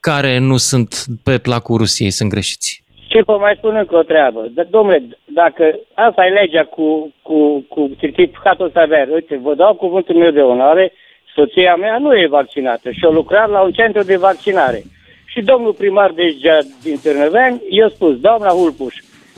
[0.00, 2.82] care nu sunt pe placul Rusiei sunt greșiți?
[3.10, 4.46] Și vă mai spun încă o treabă.
[4.48, 9.74] D- domnule, dacă asta e legea cu, cu, cu certificatul ăsta verde, uite, vă dau
[9.74, 10.92] cuvântul meu de onoare,
[11.34, 14.82] soția mea nu e vaccinată și a lucrat la un centru de vaccinare.
[15.26, 18.94] Și domnul primar deja din Târnăveni i-a spus, doamna Hulpuș,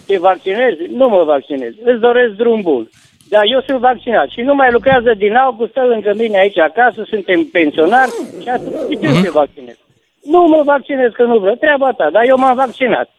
[0.07, 0.81] te vaccinezi?
[0.93, 2.89] Nu mă vaccinez, îți doresc drum bun.
[3.29, 7.05] Dar eu sunt vaccinat și nu mai lucrează din august, stă lângă mine aici acasă,
[7.09, 8.11] suntem pensionari
[8.43, 9.23] și atunci de ce Mhm.
[9.23, 9.77] se vaccinez?
[10.23, 13.11] Nu mă vaccinez că nu vreau, treaba ta, dar eu m-am vaccinat.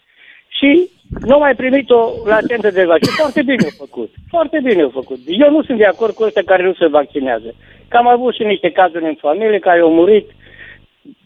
[0.47, 0.89] Și
[1.21, 3.11] nu mai primit-o la centru de vaccin.
[3.13, 4.09] Foarte bine au făcut.
[4.29, 5.17] Foarte bine au făcut.
[5.25, 7.55] Eu nu sunt de acord cu ăștia care nu se vaccinează.
[7.87, 10.29] Că am avut și niște cazuri în familie care au murit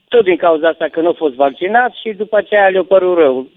[0.07, 3.47] tot din cauza asta că nu au fost vaccinați și după aceea le-a părut rău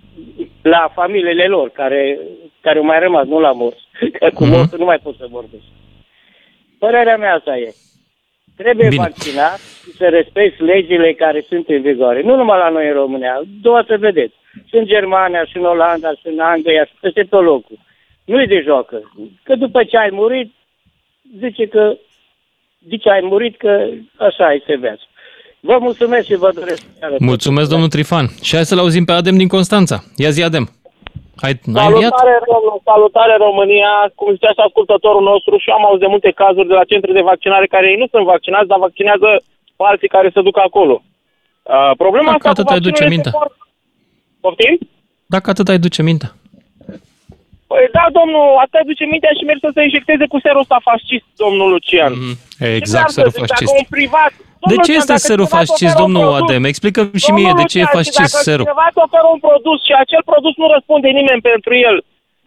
[0.62, 2.18] la familiile lor care,
[2.60, 3.82] care au mai rămas, nu la morți.
[4.18, 4.52] Că cu Mhm.
[4.52, 5.62] morți nu mai pot să vorbesc.
[6.78, 7.74] Părerea mea asta e.
[8.62, 9.02] Trebuie Bine.
[9.02, 12.22] vaccinat și să respecti legile care sunt în vigoare.
[12.22, 14.34] Nu numai la noi în România, doar să vedeți.
[14.68, 17.78] Și în Germania, și în Olanda, și în Anglia, și peste tot locul.
[18.24, 19.12] Nu e de joacă.
[19.42, 20.52] Că după ce ai murit,
[21.38, 21.96] zice că
[22.88, 25.02] zice ai murit că așa este viața.
[25.60, 26.82] Vă mulțumesc și vă doresc.
[26.98, 27.16] seară.
[27.18, 28.26] Mulțumesc, domnul Trifan.
[28.42, 30.04] Și hai să-l auzim pe Adem din Constanța.
[30.16, 30.68] Ia zi, Adem.
[31.44, 32.12] Ai, ai înviat?
[32.14, 36.70] Salutare, Rom- salutare România, cum zicea și ascultătorul nostru și am auzit de multe cazuri
[36.72, 39.28] de la centre de vaccinare care ei nu sunt vaccinați, dar vaccinează
[39.76, 40.94] pe alții care se duc acolo.
[41.62, 43.28] Uh, problema Dacă asta atât cu ai duce vaccinul minte.
[43.28, 43.58] este foarte...
[44.44, 44.74] Poftim?
[45.34, 46.26] Dacă atât ai duce minte.
[47.70, 51.28] Păi da, domnul, asta duce mintea și merge să se injecteze cu serul ăsta fascist,
[51.44, 52.12] domnul Lucian.
[52.78, 53.72] Exact, Ce serul vreau să zic, fascist.
[53.72, 54.32] Dacă un privat...
[54.60, 56.62] De Domnul ce Lucian, este dacă serul cineva îți fascist, oferă un domnul produs- Adem?
[56.72, 58.64] Explică-mi și mie Domnul de ce e Lucian, și fascist dacă serul.
[58.68, 61.96] cineva îți oferă un produs și acel produs nu răspunde nimeni pentru el,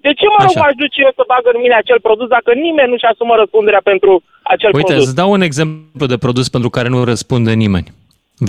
[0.05, 0.67] de ce mă rog Așa.
[0.69, 4.11] aș duce eu să bag în mine acel produs dacă nimeni nu-și asumă răspunderea pentru
[4.53, 5.05] acel Uite, produs?
[5.07, 7.87] îți dau un exemplu de produs pentru care nu răspunde nimeni.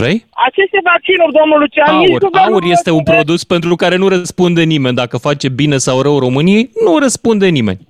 [0.00, 0.16] Vrei?
[0.48, 2.20] Aceste vaccinuri, domnul Lucian, nici Aur.
[2.26, 3.18] guvernul Aur nu este un răspunde.
[3.18, 4.96] produs pentru care nu răspunde nimeni.
[5.02, 7.80] Dacă face bine sau rău României, nu răspunde nimeni.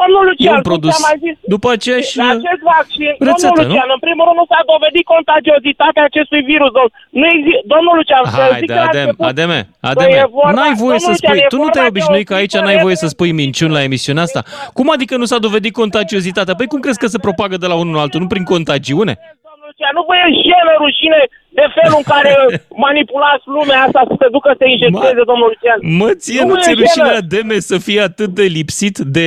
[0.00, 0.90] Domnul Lucian, E un cum produs.
[0.92, 3.96] ți-am mai zis, După aceea și acest vaccin, rețetă, domnul Lucian, nu?
[3.98, 6.70] în primul rând nu s-a dovedit contagiozitatea acestui virus.
[6.78, 6.90] Domn.
[7.20, 10.18] Nu exi- domnul Lucian, să Hai zic de de la Adem, început, Ademe, că Ademe,
[10.24, 12.26] e vorba- n-ai voie să domnul spui, Lucian, e tu nu te-ai vorba de obișnuit
[12.26, 14.40] o că aici schimbare n-ai voie să de- spui minciuni la emisiunea asta.
[14.78, 16.54] Cum adică nu s-a dovedit contagiozitatea?
[16.58, 18.20] Păi cum crezi că se propagă de la unul la altul?
[18.24, 19.14] Nu prin contagiune?
[19.48, 21.20] Domnul Lucian, nu vă e jenă, rușine
[21.58, 22.32] de felul în care
[22.86, 25.78] manipulați lumea asta să se ducă să se injecteze, domnul Lucian.
[26.00, 27.16] Mă, ție Nu nu e ți-e rușine jenă.
[27.22, 29.26] Ademe să fii atât de lipsit de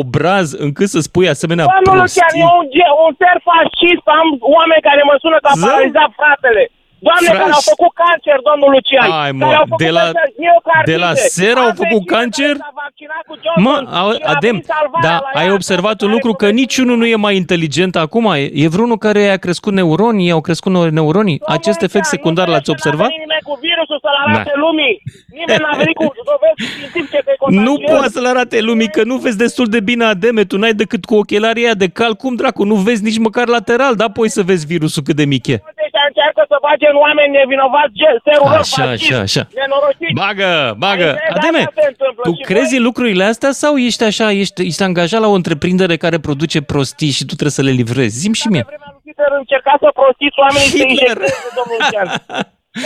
[0.00, 2.40] obraz încât să spui asemenea Domnul Lucian, prostii?
[2.40, 5.64] e un, ge- un ser fascist, am oameni care mă sună că a Zău.
[5.68, 6.62] paralizat fratele.
[7.08, 7.40] Doamne, Frași.
[7.42, 9.08] care au făcut cancer, domnul Lucian.
[9.22, 10.90] Ai, mă, care au făcut de la- cancer, miocardite.
[10.92, 12.52] de la ser au Am făcut vecini cancer?
[12.56, 15.48] care s-a vaccinat cu Johnson Mă, au- și a Adem, venit salvarea dar la ai
[15.50, 15.56] ea.
[15.58, 18.24] observat un lucru că niciunul nu e mai inteligent acum.
[18.42, 21.38] E- E vreunul care i-a crescut neuronii, i-au crescut neuronii.
[21.56, 23.08] Acest efect secundar l-ați observat?
[23.12, 24.60] Nu nimeni cu virusul să-l arate Da.
[24.64, 24.94] lumii.
[25.38, 27.90] Nimeni n-a venit cu dovezi științifice că e Nu contagios.
[27.90, 31.14] poate să-l arate lumii că nu vezi destul de bine Ademe, tu n-ai decât cu
[31.14, 34.66] ochelarii aia de cal, cum dracu, nu vezi nici măcar lateral, da, poți să vezi
[34.66, 35.62] virusul cât de mic e.
[35.94, 39.12] Deci încearcă să bage în oameni nevinovați ge- serul lor Așa, fascist.
[39.12, 39.42] așa, așa.
[39.60, 40.16] Nenorociți.
[40.22, 40.50] Bagă,
[40.84, 41.08] bagă.
[41.14, 44.58] Adică, Ademe, asta se întâmplă tu și crezi în lucrurile astea sau ești așa, ești,
[44.70, 48.14] ești angajat la o întreprindere care produce prostii și tu trebuie să le livrezi?
[48.24, 48.64] Zim și mie.
[49.06, 50.90] Hitler încerca să prostiți oamenii să Hitler.
[50.94, 52.08] injecteze, domnul Lucian.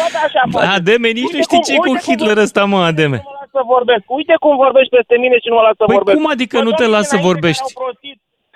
[0.00, 0.66] Tot așa face.
[0.78, 3.18] Ademe, nici nu Uite știi cum- ce cu uite cum Hitler ăsta, mă, Ademe.
[3.24, 4.02] Nu mă las să vorbesc.
[4.20, 6.16] Uite cum vorbești peste mine și nu mă las să Păi vorbesc.
[6.18, 7.68] cum adică Bă, nu te domnii las să dinainte vorbești?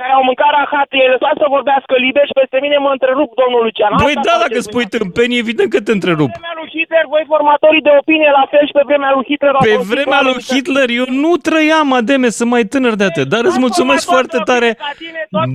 [0.01, 2.77] Care au, prostit, care au mâncat rahat, ele las să vorbească liber și peste mine
[2.85, 3.93] mă întrerup, domnul Lucian.
[4.05, 6.31] Băi, Asta da, faceți dacă spui tâmpenii, evident că te întrerup.
[6.31, 9.53] Pe vremea lui Hitler, voi formatorii de opinie, la fel și pe vremea lui Hitler
[9.57, 10.53] au Pe prostit vremea lui oamenii.
[10.53, 14.69] Hitler eu nu trăiam, Ademe, sunt mai tânăr de atât, dar îți mulțumesc foarte tare.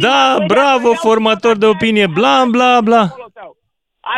[0.08, 0.22] Da,
[0.54, 3.04] bravo, formator de opinie, bla, bla, bla.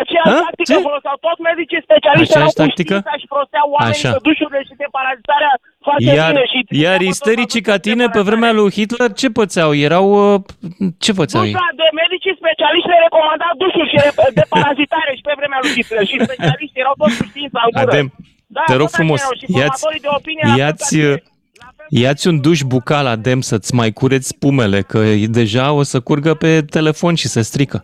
[0.02, 0.43] Aceeași Ha?
[0.45, 0.86] tactică Ce?
[0.89, 2.95] foloseau toți medicii specialiști erau Aceeași cu tactică?
[2.97, 4.10] știința și prosteau oamenii Așa.
[4.13, 5.54] că dușurile și deparazitarea
[5.89, 9.69] face Iar, bine și iar istericii ca tine pe vremea lui Hitler ce pățeau?
[9.88, 10.06] Erau...
[10.17, 10.38] uh,
[11.06, 11.54] Ce pățeau ei?
[11.56, 15.71] Dușa de medicii specialiști le recomandau dușuri și de- de parazitare și pe vremea lui
[15.78, 17.91] Hitler și specialiști erau toți cu știința în gură.
[17.93, 18.08] Adem,
[18.58, 20.93] Da, te rog tot frumos, așa erau și ia-ți, formatorii de opinie la fel ia-ți,
[20.99, 21.17] ca uh,
[21.89, 24.99] ia-ți un duș bucal, Adem, să-ți mai cureți spumele, că
[25.30, 27.82] deja o să curgă pe telefon și se strică.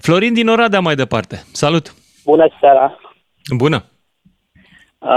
[0.00, 1.42] Florin din Oradea mai departe.
[1.52, 1.94] Salut!
[2.24, 2.98] Bună seara!
[3.56, 3.84] Bună!
[4.98, 5.10] Uh,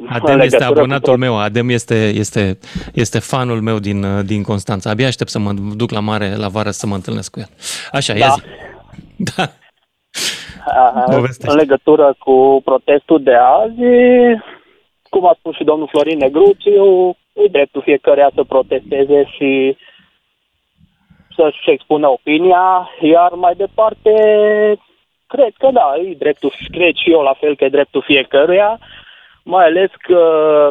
[0.00, 2.58] în Adem este legătură abonatul meu, Adem este, este,
[2.94, 4.90] este fanul meu din, uh, din Constanța.
[4.90, 7.48] Abia aștept să mă duc la mare, la vară, să mă întâlnesc cu el.
[7.92, 8.32] Așa, ia Da.
[8.34, 8.42] zi.
[9.36, 9.42] Da.
[9.42, 11.50] Uh, Povestește.
[11.50, 13.80] în legătură cu protestul de azi,
[15.10, 19.76] cum a spus și domnul Florin Negruțiu, e dreptul fiecăruia să protesteze și
[21.36, 24.12] să-și expună opinia, iar mai departe,
[25.26, 28.78] cred că da, e dreptul, cred și eu la fel că e dreptul fiecăruia,
[29.44, 30.22] mai ales că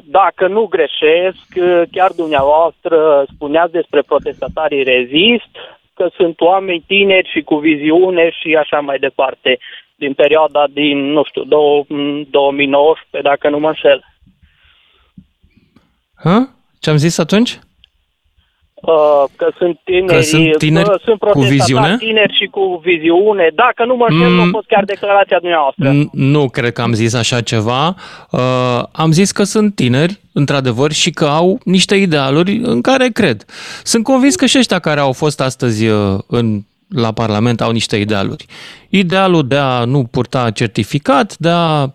[0.04, 1.48] dacă nu greșesc,
[1.91, 5.53] chiar dumneavoastră spuneați despre protestatarii rezist,
[5.93, 9.57] că sunt oameni tineri și cu viziune și așa mai departe,
[9.95, 11.86] din perioada din, nu știu, dou-
[12.30, 14.03] 2019, dacă nu mă înșel.
[16.24, 16.49] Ha?
[16.80, 17.59] Ce am zis atunci?
[18.82, 21.97] Uh, că sunt tineri, Că sunt tineri uh, sunt cu protestatari viziune?
[21.97, 23.49] tineri și cu viziune.
[23.55, 24.36] Dacă nu mă înșel, Mm.
[24.36, 25.89] nu a fost chiar declarația dumneavoastră.
[25.93, 27.95] N- Nu cred că am zis așa ceva.
[28.32, 33.45] Uh, am zis că sunt tineri, într-adevăr, și că au niște idealuri în care cred.
[33.84, 36.59] Sunt convins că și ăștia care au fost astăzi uh, în
[36.95, 38.45] la Parlament au niște idealuri.
[38.89, 41.88] Idealul de a nu purta certificat, de a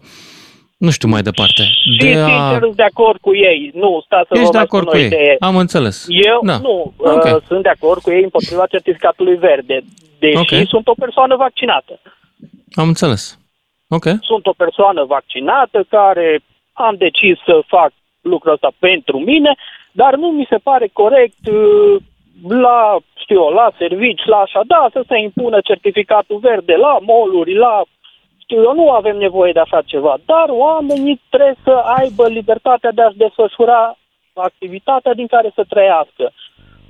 [0.85, 1.63] nu știu mai departe.
[1.63, 2.59] Și De sincer a...
[2.61, 3.71] sunt de acord cu ei.
[3.75, 5.07] Nu, stați să Ești vă de mai acord spun cu o ei.
[5.07, 5.37] idee.
[5.49, 6.07] Am înțeles.
[6.09, 6.57] Eu Da.
[6.59, 7.25] nu, Ok.
[7.25, 9.77] uh, sunt de acord cu ei împotriva certificatului verde,
[10.19, 10.69] deși Ok.
[10.69, 12.01] sunt o persoană vaccinată.
[12.75, 13.39] Am înțeles.
[13.89, 14.05] Ok.
[14.21, 16.41] Sunt o persoană vaccinată care
[16.73, 19.55] am decis să fac lucrul ăsta pentru mine,
[19.93, 21.97] dar nu mi se pare corect uh,
[22.49, 27.55] la, știu eu, la servici, la așa, da, să se impună certificatul verde la moluri,
[27.55, 27.83] la
[28.45, 33.03] știu eu, nu avem nevoie de așa ceva, dar oamenii trebuie să aibă libertatea de
[33.03, 33.97] a-și desfășura
[34.33, 36.33] activitatea din care să trăiască.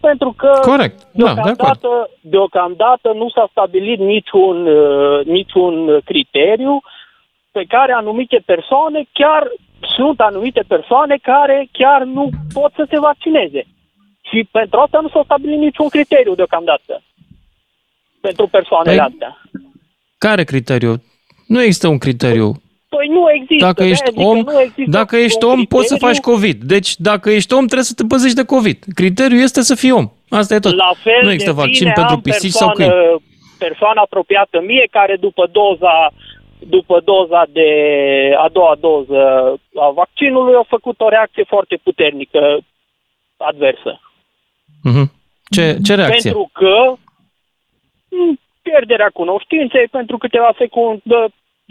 [0.00, 0.98] Pentru că Corect.
[1.12, 1.44] Da, de acord.
[1.44, 6.80] deocamdată, deocamdată nu s-a stabilit niciun, uh, niciun criteriu
[7.52, 9.42] pe care anumite persoane chiar
[9.96, 13.66] sunt anumite persoane care chiar nu pot să se vaccineze.
[14.30, 17.02] Și pentru asta nu s-a stabilit niciun criteriu deocamdată.
[18.20, 19.40] Pentru persoanele Păi- astea.
[20.18, 20.94] Care criteriu?
[21.47, 22.53] Nu există un criteriu.
[22.88, 23.64] Păi nu există.
[23.64, 26.14] Dacă de-aia ești zic că om, nu există dacă ești un om, poți să criteriu.
[26.14, 26.62] faci COVID.
[26.62, 28.78] Deci, dacă ești om, trebuie să te păzești de COVID.
[28.95, 30.11] Criteriul este să fii om.
[30.28, 30.74] Asta e tot.
[30.74, 33.22] La fel nu există de vaccin bine pentru am pisici sau persoană, câini.
[33.59, 36.12] persoană apropiată mie care după doza
[36.68, 37.68] după doza de
[38.38, 39.20] a doua doză
[39.74, 42.59] a vaccinului a făcut o reacție foarte puternică
[43.36, 44.01] adversă.
[44.82, 45.12] Mhm.
[45.51, 46.30] Ce, ce reacție?
[46.30, 46.95] Pentru că
[48.09, 51.21] m, pierderea cunoștinței pentru câteva secunde,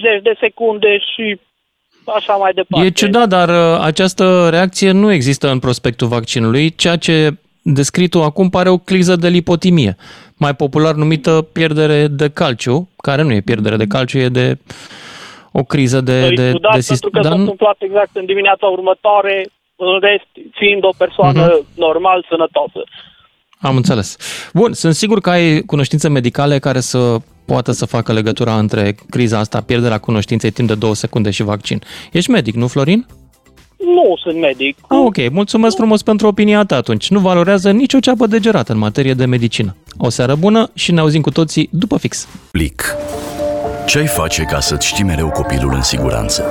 [0.04, 1.26] zeci de secunde și
[2.18, 2.86] așa mai departe.
[2.86, 7.16] E ciudat, dar uh, această reacție nu există în prospectul vaccinului, ceea ce
[7.62, 9.96] descrii tu acum pare o criză de lipotimie,
[10.38, 14.58] mai popular numită pierdere de calciu, care nu e pierdere de calciu, e de
[15.52, 17.10] o criză de, Îi de, ciudat de pentru sistem.
[17.12, 19.36] că s-a întâmplat exact în dimineața următoare,
[19.76, 21.66] în rest fiind o persoană Mhm.
[21.76, 22.84] normal sănătoasă.
[23.64, 24.16] Am înțeles.
[24.53, 29.39] Bun, sunt sigur că ai cunoștințe medicale care să poată să facă legătura între criza
[29.39, 31.82] asta, pierderea cunoștinței timp de două secunde și vaccin.
[32.11, 33.05] Ești medic, nu, Florin?
[33.78, 34.78] Nu sunt medic.
[34.88, 37.09] Ah, ok, mulțumesc frumos pentru opinia ta atunci.
[37.09, 39.76] Nu valorează nicio ceapă de gerată în materie de medicină.
[39.97, 42.28] O seară bună și ne auzim cu toții după fix.
[42.51, 42.95] Plic.
[43.86, 46.43] Ce ai face ca să-ți știi mereu copilul în siguranță?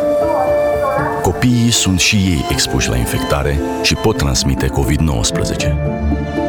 [1.22, 6.41] Copiii sunt și ei expuși la infectare și pot transmite COVID-19.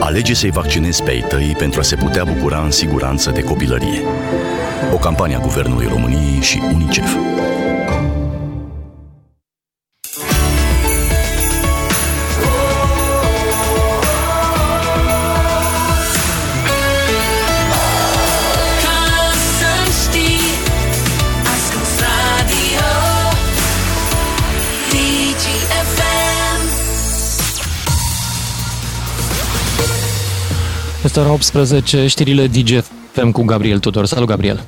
[0.00, 4.02] Alege să-i vaccinezi pe ai tăi pentru a se putea bucura în siguranță de copilărie.
[4.92, 7.16] O campanie a Guvernului României și UNICEF.
[31.10, 34.06] Este ora 18, știrile DGFM cu Gabriel Tudor.
[34.06, 34.64] Salut, Gabriel!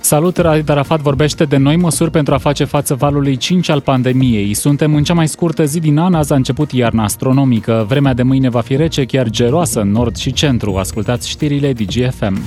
[0.00, 4.54] Salut, Raed Arafat vorbește de noi măsuri pentru a face față valului 5 al pandemiei.
[4.54, 7.84] Suntem în cea mai scurtă zi din an, azi a început iarna astronomică.
[7.88, 10.76] Vremea de mâine va fi rece, chiar geroasă în nord și centru.
[10.76, 12.40] Ascultați știrile DGFM.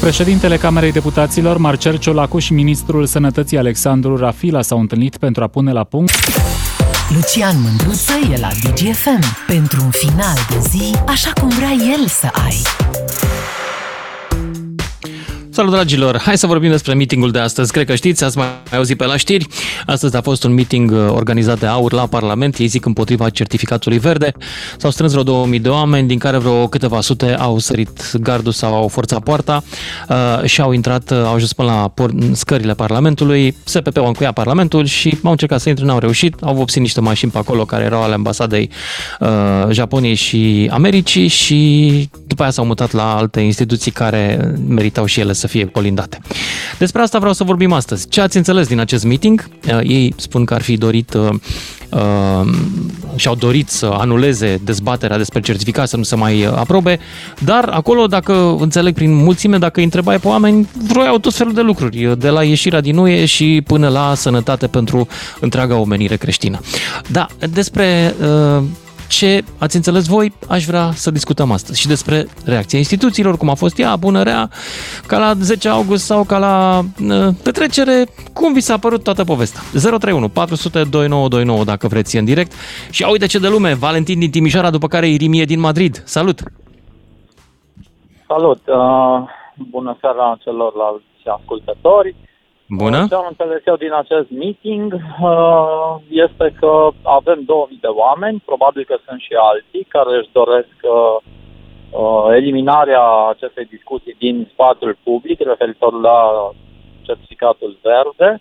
[0.00, 5.72] Președintele Camerei Deputaților, Marcel Ciolacu și ministrul Sănătății Alexandru Rafila s-au întâlnit pentru a pune
[5.72, 6.14] la punct
[7.08, 12.28] Lucian Mândruță e la DGFM pentru un final de zi așa cum vrea el să
[12.32, 12.62] ai.
[15.56, 16.18] Salut, dragilor!
[16.18, 17.72] Hai să vorbim despre meetingul de astăzi.
[17.72, 19.46] Cred că știți, ați mai auzit pe la știri.
[19.86, 22.56] Astăzi a fost un meeting uh, organizat de AUR la Parlament.
[22.56, 24.32] Ei zic împotriva certificatului verde.
[24.76, 28.74] S-au strâns vreo 2000 de oameni, din care vreo câteva sute au sărit gardul sau
[28.74, 29.62] au forțat poarta
[30.08, 33.56] uh, și au intrat, uh, au ajuns până la por- scările Parlamentului.
[33.64, 36.34] SPP-ul încuia Parlamentul și au încercat să intre, n-au reușit.
[36.40, 38.70] Au vopsit niște mașini pe acolo care erau ale ambasadei
[39.20, 39.28] uh,
[39.70, 45.32] Japoniei și Americii și după aia s-au mutat la alte instituții care meritau și ele
[45.32, 46.18] să fie colindate.
[46.78, 48.08] Despre asta vreau să vorbim astăzi.
[48.08, 49.48] Ce ați înțeles din acest meeting?
[49.68, 51.28] Uh, Ei spun că ar fi dorit uh,
[51.90, 52.52] uh,
[53.16, 56.98] și-au dorit să anuleze dezbaterea despre certificat, să nu se mai uh, aprobe,
[57.38, 61.60] dar acolo, dacă înțeleg prin mulțime, dacă îi întrebai pe oameni, vroiau tot felul de
[61.60, 65.08] lucruri, de la ieșirea din UE și până la sănătate pentru
[65.40, 66.60] întreaga omenire creștină.
[67.06, 68.14] Da, despre
[68.56, 68.62] uh,
[69.08, 73.54] ce ați înțeles voi, aș vrea să discutăm astăzi și despre reacția instituțiilor, cum a
[73.54, 74.48] fost ea, bună, rea,
[75.06, 79.60] ca la 10 august sau ca la uh, petrecere, cum vi s-a părut toată povestea.
[79.80, 82.52] 031 400 2929 dacă vreți în direct.
[82.90, 86.02] Și a, uite ce de lume, Valentin din Timișoara, după care Irimie din Madrid.
[86.04, 86.40] Salut!
[88.26, 88.60] Salut!
[88.66, 89.28] Uh,
[89.70, 91.04] bună seara celorlalți
[91.38, 92.14] ascultători.
[92.68, 93.06] Bună!
[93.08, 94.92] Ce am înțeles eu din acest meeting
[95.22, 100.76] uh, este că avem 2000 de oameni, probabil că sunt și alții care își doresc
[100.82, 101.16] uh,
[101.90, 106.50] uh, eliminarea acestei discuții din spațiul public referitor la
[107.02, 108.40] certificatul verde.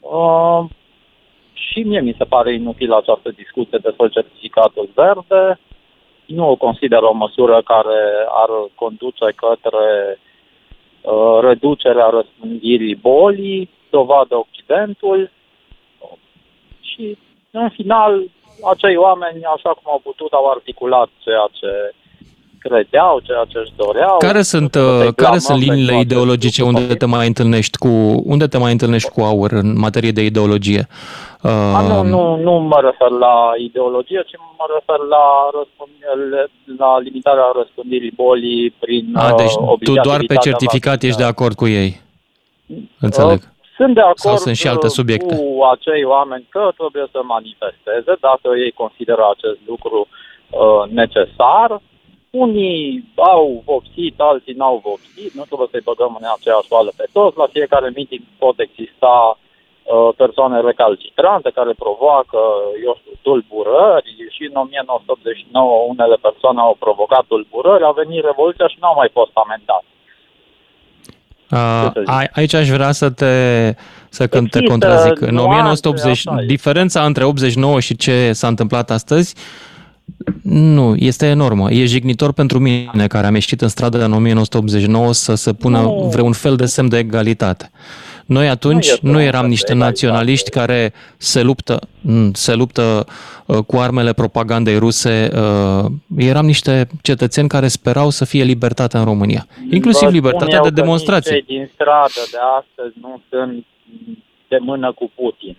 [0.00, 0.64] Uh,
[1.52, 5.58] și mie mi se pare inutilă această discuție despre certificatul verde.
[6.26, 8.00] Nu o consider o măsură care
[8.42, 10.18] ar conduce către
[11.06, 15.30] uh, reducerea răspândirii bolii, dovadă Occidentul
[16.80, 17.18] și,
[17.50, 18.12] în final,
[18.72, 21.70] acei oameni, așa cum au putut, au articulat ceea ce
[22.58, 24.16] credeau, ceea ce își doreau.
[24.18, 27.88] Care sunt, uh, care sunt liniile ideologice unde te mai întâlnești cu
[28.24, 30.86] unde te mai întâlnești cu aur în materie de ideologie?
[31.48, 35.26] A, nu, Uh, nu, nu mă refer la ideologie, ci mă refer la,
[35.58, 41.24] răspând- la limitarea răspândirii bolii prin a, deci tu doar pe obligativitatea certificat ești de
[41.24, 42.00] acord cu ei.
[43.00, 43.38] Înțeleg.
[43.38, 45.34] Uh, Sunt de acord Sau sunt și alte uh, subiecte?
[45.36, 51.80] cu acei oameni că trebuie să manifesteze dacă ei consideră acest lucru uh, necesar.
[52.30, 57.38] Unii au vopsit, alții n-au vopsit, nu trebuie să-i băgăm în aceeași oală pe toți.
[57.38, 59.45] La fiecare meeting pot exista uh,
[60.22, 62.40] persoane recalcitrante care provoacă,
[62.86, 68.80] eu știu, tulburări și în 1989 unele persoane au provocat tulburări, a venit revoluția și
[68.80, 69.88] n-au mai fost amendați.
[71.48, 73.34] A, a- aici aș vrea să te,
[74.08, 75.20] să când te Există contrazic.
[75.20, 76.46] În nuanțe, 1980, așa e.
[76.46, 79.34] diferența între 89 și ce s-a întâmplat astăzi
[80.42, 81.70] nu, este enormă.
[81.70, 86.08] E jignitor pentru mine, care am ieșit în stradă în 1989 să se pună Nu.
[86.12, 87.70] vreun fel de semn de egalitate.
[88.26, 92.54] Noi atunci este nu un eram fel de niște naționaliști care se luptă, mm, se
[92.54, 93.04] luptă
[93.46, 95.30] uh, cu armele propagandei ruse.
[95.34, 95.84] uh,
[96.16, 99.46] Eram niște cetățeni care sperau să fie libertate în România.
[99.70, 101.32] Inclusiv Vă spun libertatea eu de că nici demonstrație.
[101.32, 103.64] Cei din stradă de astăzi nu sunt
[104.48, 105.56] de mână cu Putin.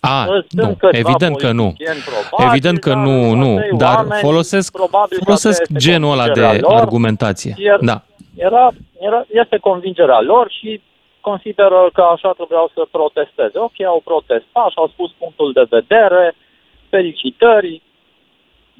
[0.00, 1.62] A, Sunt nu, câțiva evident că nu.
[1.62, 5.72] politicieni probabil, Evident că dar nu, nu, acei dar oameni, folosesc, probabil că folosesc asta
[5.74, 6.80] este genul ăla de convingerea lor.
[6.80, 7.54] argumentație.
[7.58, 8.02] Iar- Da.
[8.34, 10.80] Era, era, este convingerea lor și
[11.20, 13.58] consideră că așa trebuiau să protesteze.
[13.58, 16.34] Ok, au protestat și au spus punctul de vedere,
[16.88, 17.82] felicitări.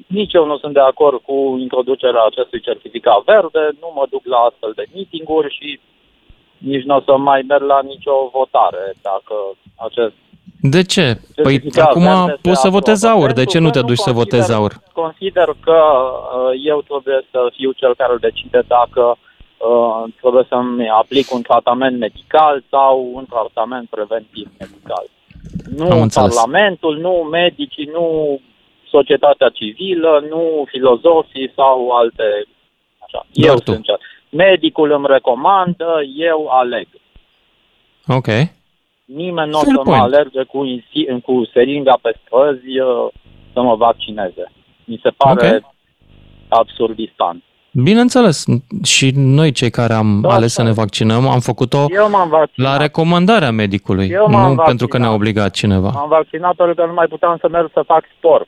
[0.07, 4.37] Nici eu nu sunt de acord cu introducerea acestui certificat verde, nu mă duc la
[4.37, 5.79] astfel de meeting-uri și
[6.57, 9.35] nici nu o să mai merg la nicio votare dacă
[9.87, 10.13] acest
[10.61, 11.05] De ce?
[11.35, 13.21] Păi Certificat acum verde se poți să votezi aprobă.
[13.23, 13.29] aur.
[13.33, 14.73] De Pentru ce nu că te nu duci să consider- votezi aur?
[14.93, 19.17] Consider că uh, eu trebuie să fiu cel care decide dacă
[19.59, 25.05] uh, trebuie să-mi aplic un tratament medical sau un tratament preventiv medical.
[25.75, 26.35] Nu Am înțeles.
[26.35, 28.39] Parlamentul, nu medicii, nu
[28.89, 32.23] societatea civilă, nu filozofii sau alte...
[32.99, 33.25] Așa.
[33.31, 33.71] Doar eu tu.
[33.71, 33.99] sunt cel.
[34.29, 36.87] Medicul îmi recomandă, eu aleg.
[38.07, 38.27] Ok.
[39.05, 40.01] Nimeni nu o Fair să mă point.
[40.01, 43.07] alerge cu, insi- cu seringa pe străzi uh,
[43.53, 44.51] să mă vaccineze.
[44.85, 45.73] Mi se pare Ok.
[46.47, 47.43] absurdistan.
[47.73, 48.45] Bineînțeles.
[48.83, 52.71] Și noi cei care am Da, ales să ne vaccinăm, am făcut-o Eu m-am vaccinat.
[52.71, 54.65] la recomandarea medicului, Eu m-am nu vaccinat.
[54.65, 55.89] pentru că ne-a obligat cineva.
[55.89, 58.47] M-am vaccinat pentru că nu mai puteam să merg să fac sport.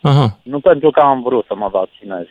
[0.00, 2.26] Aha, Nu pentru că am vrut să mă vaccinez.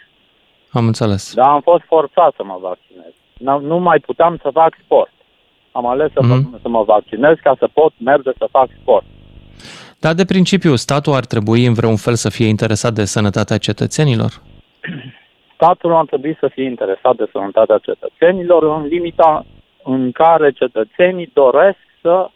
[0.71, 1.33] am înțeles.
[1.33, 3.11] Dar am fost forțat să mă vaccinez.
[3.39, 5.11] N- Nu mai puteam să fac sport.
[5.71, 6.47] Am ales să, Mhm.
[6.51, 9.05] mă, să mă vaccinez ca să pot merge să fac sport.
[9.99, 14.41] Dar de principiu, statul ar trebui în vreun fel să fie interesat de sănătatea cetățenilor?
[15.57, 19.45] Statul ar trebui să fie interesat de sănătatea cetățenilor în limita
[19.83, 22.29] în care cetățenii doresc să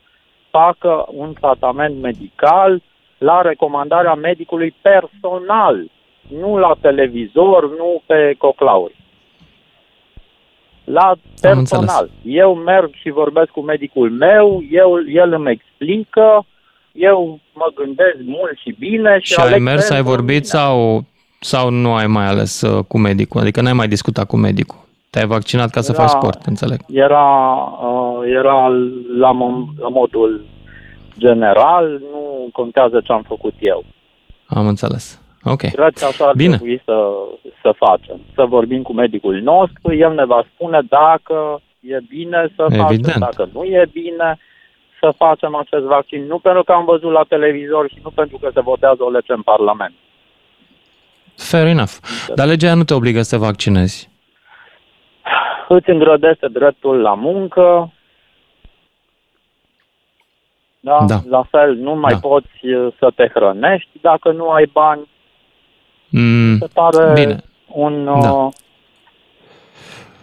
[0.49, 2.81] facă un tratament medical
[3.17, 5.91] la recomandarea medicului personal,
[6.39, 8.95] nu la televizor, nu pe coclauri.
[10.83, 12.09] La personal.
[12.23, 16.45] Eu merg și vorbesc cu medicul meu, eu, el îmi explică,
[16.91, 20.43] eu mă gândesc mult și bine și, Și ai aleg mers, ai pentru vorbit mine.
[20.45, 21.03] sau,
[21.43, 23.41] sau nu ai mai ales uh, cu medicul?
[23.41, 24.79] Adică n-ai mai discutat cu medicul.
[25.09, 26.79] Te-ai vaccinat ca să Era- faci sport, înțeleg.
[26.87, 27.25] era,
[27.81, 28.67] uh, era
[29.17, 30.45] la, mo- la modul
[31.17, 33.83] general, nu contează ce am făcut eu.
[34.45, 35.21] Am înțeles.
[35.43, 35.57] Ok.
[35.57, 36.55] Cred că așa ar Bine.
[36.55, 36.97] trebui să,
[37.61, 38.19] să facem.
[38.35, 43.05] Să vorbim cu medicul nostru, el ne va spune dacă e bine să Evident.
[43.05, 44.37] facem, dacă nu e bine
[44.99, 46.25] să facem acest vaccin.
[46.27, 49.33] Nu pentru că am văzut la televizor și nu pentru că se votează o lege
[49.33, 49.93] în Parlament.
[51.35, 51.91] Fair enough.
[52.35, 54.09] Dar legea nu te obligă să te vaccinezi.
[55.67, 57.93] Îți îngrădește dreptul la muncă,
[60.79, 61.03] da?
[61.07, 61.21] Da.
[61.29, 62.19] La fel, nu mai Da.
[62.19, 65.09] poți uh, să te hrănești dacă nu ai bani.
[66.09, 67.43] Mm, Se pare bine.
[67.67, 68.31] un, Da.
[68.31, 68.51] uh,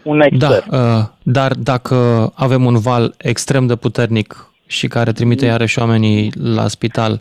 [0.03, 0.65] un exces.
[0.69, 1.95] Da, uh, dar dacă
[2.35, 5.51] avem un val extrem de puternic și care trimite Mm.
[5.51, 7.21] iarăși oamenii la spital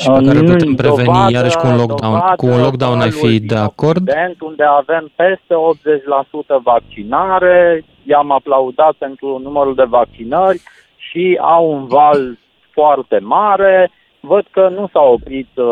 [0.00, 2.12] Și pe care Nu, putem preveni dovadă- iarăși cu un lockdown.
[2.12, 3.96] dovadă Cu un lockdown ai fi valului de acord?
[4.08, 10.60] Occident, unde avem peste 80% vaccinare, i-am aplaudat pentru numărul de vaccinări
[10.96, 12.38] și au un val
[12.70, 13.90] foarte mare.
[14.20, 15.66] Văd că nu s-a oprit uh,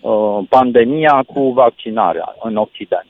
[0.00, 3.06] uh, pandemia cu vaccinarea în Occident.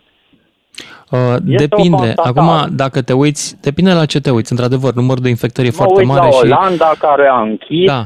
[1.11, 1.97] Uh, Este o depinde.
[1.97, 2.29] constatare.
[2.39, 4.53] Acum, dacă te uiți, depinde la ce te uiți.
[4.53, 6.45] Într-adevăr, numărul de infectări e Mă foarte uit mare la și...
[6.45, 7.87] Olanda, care a închis.
[7.87, 8.05] Da.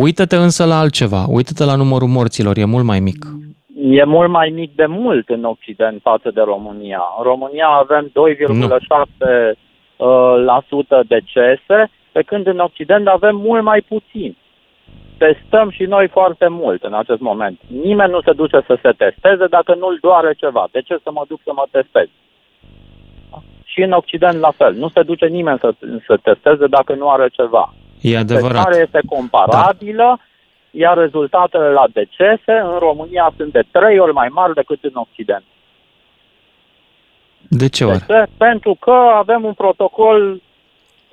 [0.00, 1.24] Uită-te însă la altceva.
[1.28, 3.20] Uită-te la numărul morților, e mult mai mic.
[4.00, 7.02] E mult mai mic de mult în Occident față de România.
[7.18, 9.56] În România avem 2,7% uh,
[10.44, 14.36] la sută decese, pe când în Occident avem mult mai puțin.
[15.18, 17.60] Testăm și noi foarte mult în acest moment.
[17.82, 20.68] Nimeni nu se duce să se testeze dacă nu-l doare ceva.
[20.70, 22.08] De ce să mă duc să mă testez?
[23.64, 24.74] Și în Occident la fel.
[24.74, 27.74] Nu se duce nimeni să se testeze dacă nu are ceva.
[28.02, 28.52] E adevărat.
[28.52, 30.20] Testarea este comparabilă, da.
[30.70, 35.44] iar rezultatele la decese în România sunt de trei ori mai mari decât în Occident.
[37.48, 38.04] De ce oare?
[38.06, 38.30] De ce?
[38.36, 40.40] Pentru că avem un protocol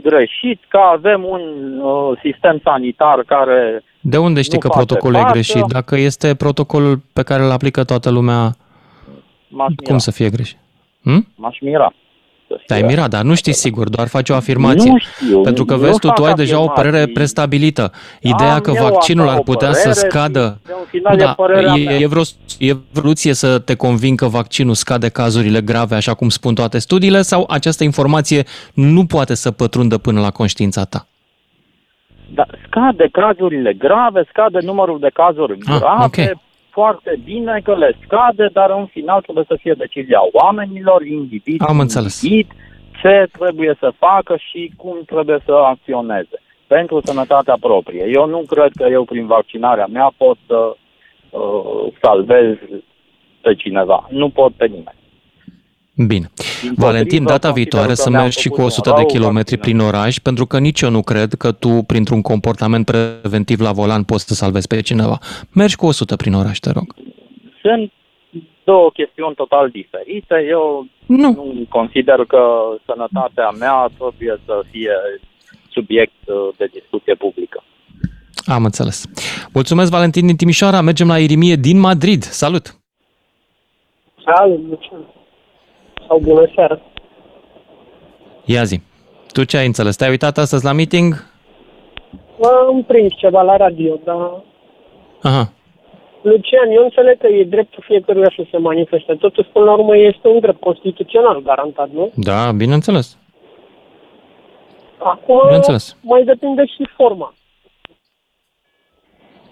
[0.04, 1.42] greșit, că avem un
[1.80, 5.34] uh, sistem sanitar care De unde știi nu că face protocolul e față.
[5.34, 5.64] greșit?
[5.64, 8.56] Dacă este protocolul pe care îl aplică toată lumea,
[9.48, 9.98] m-aș cum mira.
[9.98, 10.58] să fie greșit?
[11.04, 11.28] Hm?
[11.36, 11.94] M-aș mira.
[12.66, 14.92] Te-ai mirat, dar nu știi sigur, doar faci o afirmație.
[14.92, 16.84] Nu știu, Pentru că nu vezi tu, fac tu ai deja o afirmații.
[16.92, 17.92] părere prestabilită.
[18.22, 20.60] Ideea Am că eu vaccinul așa ar o putea să părere scadă...
[20.66, 21.98] și, în final, e da, părerea e, mea.
[21.98, 22.22] e vreo
[22.60, 27.22] e evoluție să te convin că vaccinul scade cazurile grave, așa cum spun toate studiile,
[27.22, 28.44] sau această informație
[28.74, 31.08] nu poate să pătrundă până la conștiința ta?
[32.34, 36.38] Da, scade cazurile grave, scade numărul de cazuri Ah, grave, ok.
[36.80, 41.80] Foarte bine că le scade, dar în final trebuie să fie decizia oamenilor, individ, Am
[41.80, 42.22] înțeles.
[42.22, 42.52] individ,
[43.02, 48.04] ce trebuie să facă și cum trebuie să acționeze pentru sănătatea proprie.
[48.18, 50.60] Eu nu cred că eu prin vaccinarea mea pot să
[51.30, 52.56] uh, salvez
[53.42, 54.08] pe cineva.
[54.10, 54.99] Nu pot pe nimeni.
[56.08, 56.30] Bine.
[56.76, 60.82] Valentin, data viitoare să mergi și cu 100 de kilometri prin oraș, pentru că nici
[60.82, 65.18] eu nu cred că tu, printr-un comportament preventiv la volan, poți să salvezi pe cineva.
[65.54, 66.96] Mergi cu 100 prin oraș, te rog.
[67.62, 67.92] Sunt
[68.64, 70.46] două chestiuni total diferite.
[70.50, 71.30] Eu nu.
[71.32, 72.42] nu consider că
[72.86, 74.96] sănătatea mea trebuie să fie
[75.70, 77.64] subiect uh, de discuție publică.
[78.46, 79.06] Am înțeles.
[79.54, 80.82] Mulțumesc, Valentin din Timișoara.
[80.82, 82.22] Mergem la Irimie din Madrid.
[82.24, 82.66] Salut!
[84.26, 85.19] Salut, Lucian.
[86.10, 86.80] Sau bună seara.
[88.46, 88.82] Ia zi.
[89.32, 89.96] Tu ce ai înțeles?
[89.96, 91.14] Te-ai uitat astăzi la meeting?
[92.44, 94.44] Am prins ceva la radio, dar...
[95.22, 95.52] Aha.
[96.22, 99.14] Lucian, eu înțeleg că e dreptul fiecăruia să se manifeste.
[99.14, 102.12] Totuși, până la urmă, este un drept constituțional garantat, nu?
[102.16, 103.18] Da, bineînțeles.
[104.98, 105.96] Acum Bineînțeles.
[106.02, 107.34] mai depinde și forma.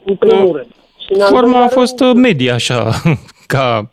[0.05, 0.71] În primul rând.
[1.05, 2.89] Și în al Forma doilea a fost uh, media, așa,
[3.53, 3.91] ca...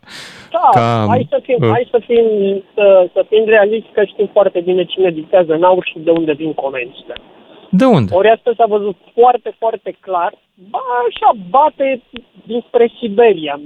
[0.57, 2.25] Da, ca, hai să fim, uh, hai să fim,
[2.75, 6.33] să, să fim realiști că știm foarte bine cine dictează în aur și de unde
[6.33, 7.15] vin comenzile.
[7.69, 8.13] De unde?
[8.15, 10.31] Ori asta s-a văzut foarte, foarte clar.
[10.71, 10.79] Ba,
[11.09, 12.01] așa, bate
[12.47, 13.59] dinspre Siberia.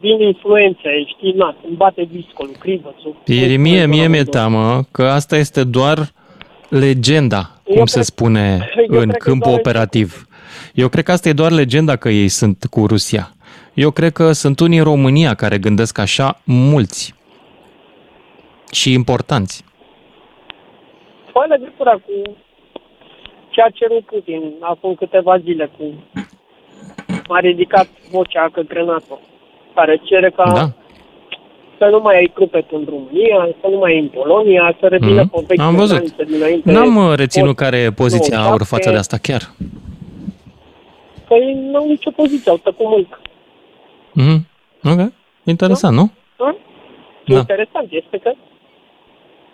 [0.00, 3.16] Din influențe, știi, na, îmi bate discul, crivățul.
[3.26, 5.98] Irimie, mie mi-e teamă că asta este doar
[6.68, 10.24] legenda, cum Eu se cred- spune eu în cred că câmpul doar operativ.
[10.74, 13.30] Eu cred că asta e doar legenda că ei sunt cu Rusia.
[13.74, 17.14] Eu cred că sunt unii în România care gândesc așa mulți
[18.72, 19.64] și importanți.
[21.32, 22.36] Fă legătura cu
[23.48, 25.84] ce a cerut Putin acum câteva zile cu
[27.28, 29.20] a ridicat vocea către NATO,
[29.74, 30.72] care cere ca Da.
[31.78, 35.22] să nu mai ai trupe în România, să nu mai ai în Polonia, să revină
[35.22, 35.30] Mhm.
[35.30, 35.96] pe vechi Am văzut.
[35.96, 36.72] granițe dinainte.
[36.72, 38.50] N-am uh, reținut care e poziția 97.
[38.50, 39.42] aur față de asta chiar.
[41.28, 43.20] Păi nu au nicio poziție, au tăcut mult.
[44.12, 44.46] Mhm.
[44.84, 45.12] Ok.
[45.44, 46.10] Interesant, nu?
[46.38, 46.56] Da?
[47.26, 47.38] Da.
[47.38, 48.32] Interesant este că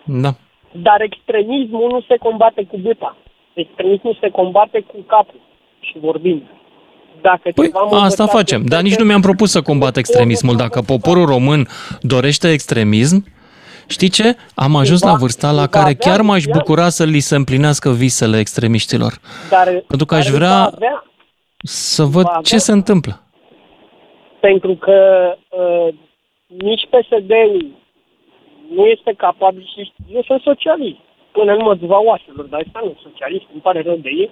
[0.03, 0.35] Da.
[0.71, 3.17] Dar extremismul nu se combate cu băta.
[3.53, 5.39] Extremismul se combate cu capul
[5.79, 6.41] și vorbind.
[7.21, 10.55] Dacă Păi ceva am asta învățat facem, dar nici nu mi-am propus să combat extremismul.
[10.55, 11.67] Dacă poporul român
[12.01, 13.25] dorește extremism,
[13.87, 14.35] știi ce?
[14.55, 19.13] Am ajuns la vârsta la care chiar m-aș bucura să li se împlinească visele extremiștilor.
[19.49, 21.03] Dar, Pentru că aș dar vrea va avea,
[21.63, 23.21] să văd va ce avea- se întâmplă.
[24.39, 24.97] Pentru că
[25.49, 25.93] uh,
[26.45, 27.65] nici PSD-ul
[28.75, 30.97] nu este capabil și eu sunt socialist.
[31.31, 34.31] Până în mățiva oașelor, dar ăsta nu sunt socialist, îmi pare rău de ei.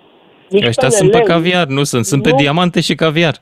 [0.49, 3.35] Nici Ăștia sunt pe PNL-ul caviar, nu sunt, sunt pe nu- diamante și caviar.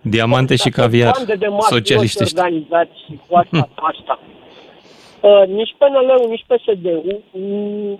[0.00, 2.42] Diamante și caviar, bande de mafioși socialiști ăștia.
[2.42, 4.20] organizați și cu asta, cu asta.
[5.20, 7.98] Uh, nici PNL-ul, nici PSD-ul mm, uh,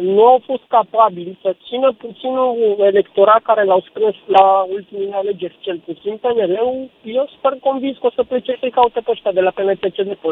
[0.00, 5.78] nu au fost capabili să țină puținul electorat care l-au strâns la ultimile alegeri, cel
[5.84, 9.50] puțin PNL-ul, eu sper convins că o să plece să-i caute pe ăștia de la
[9.50, 10.28] PNTC de pe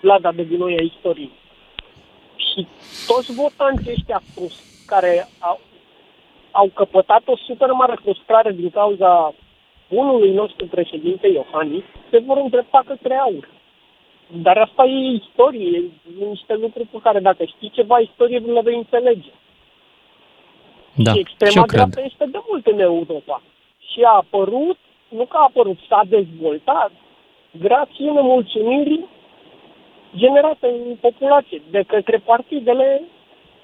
[0.00, 1.32] lada de gunoi a istoriei.
[2.36, 2.66] Și
[3.06, 5.60] toți votanții ăștia frus, care au,
[6.50, 9.34] au căpătat o super mare frustrare din cauza
[9.88, 13.48] bunului nostru președinte Iohannis, se vor îndrepta către aur.
[14.32, 15.82] Dar asta e istorie,
[16.20, 19.30] e niște lucruri pe care dacă știi ceva istorie le vei înțelege.
[20.94, 21.80] Da, și și extrema eu cred.
[21.80, 23.42] dreaptă este de mult în Europa.
[23.92, 26.90] Și a apărut, nu că a apărut, s-a dezvoltat
[27.50, 29.06] grație nemulțumirii
[30.16, 33.02] generate în populație de către partidele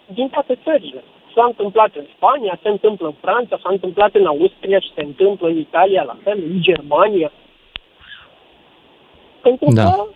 [0.07, 1.05] din toate țările.
[1.35, 5.49] S-a întâmplat în Spania, se întâmplă în Franța, s-a întâmplat în Austria și se întâmplă
[5.49, 7.33] în Italia la fel, în Germania.
[9.41, 9.83] Pentru Da.
[9.83, 10.07] că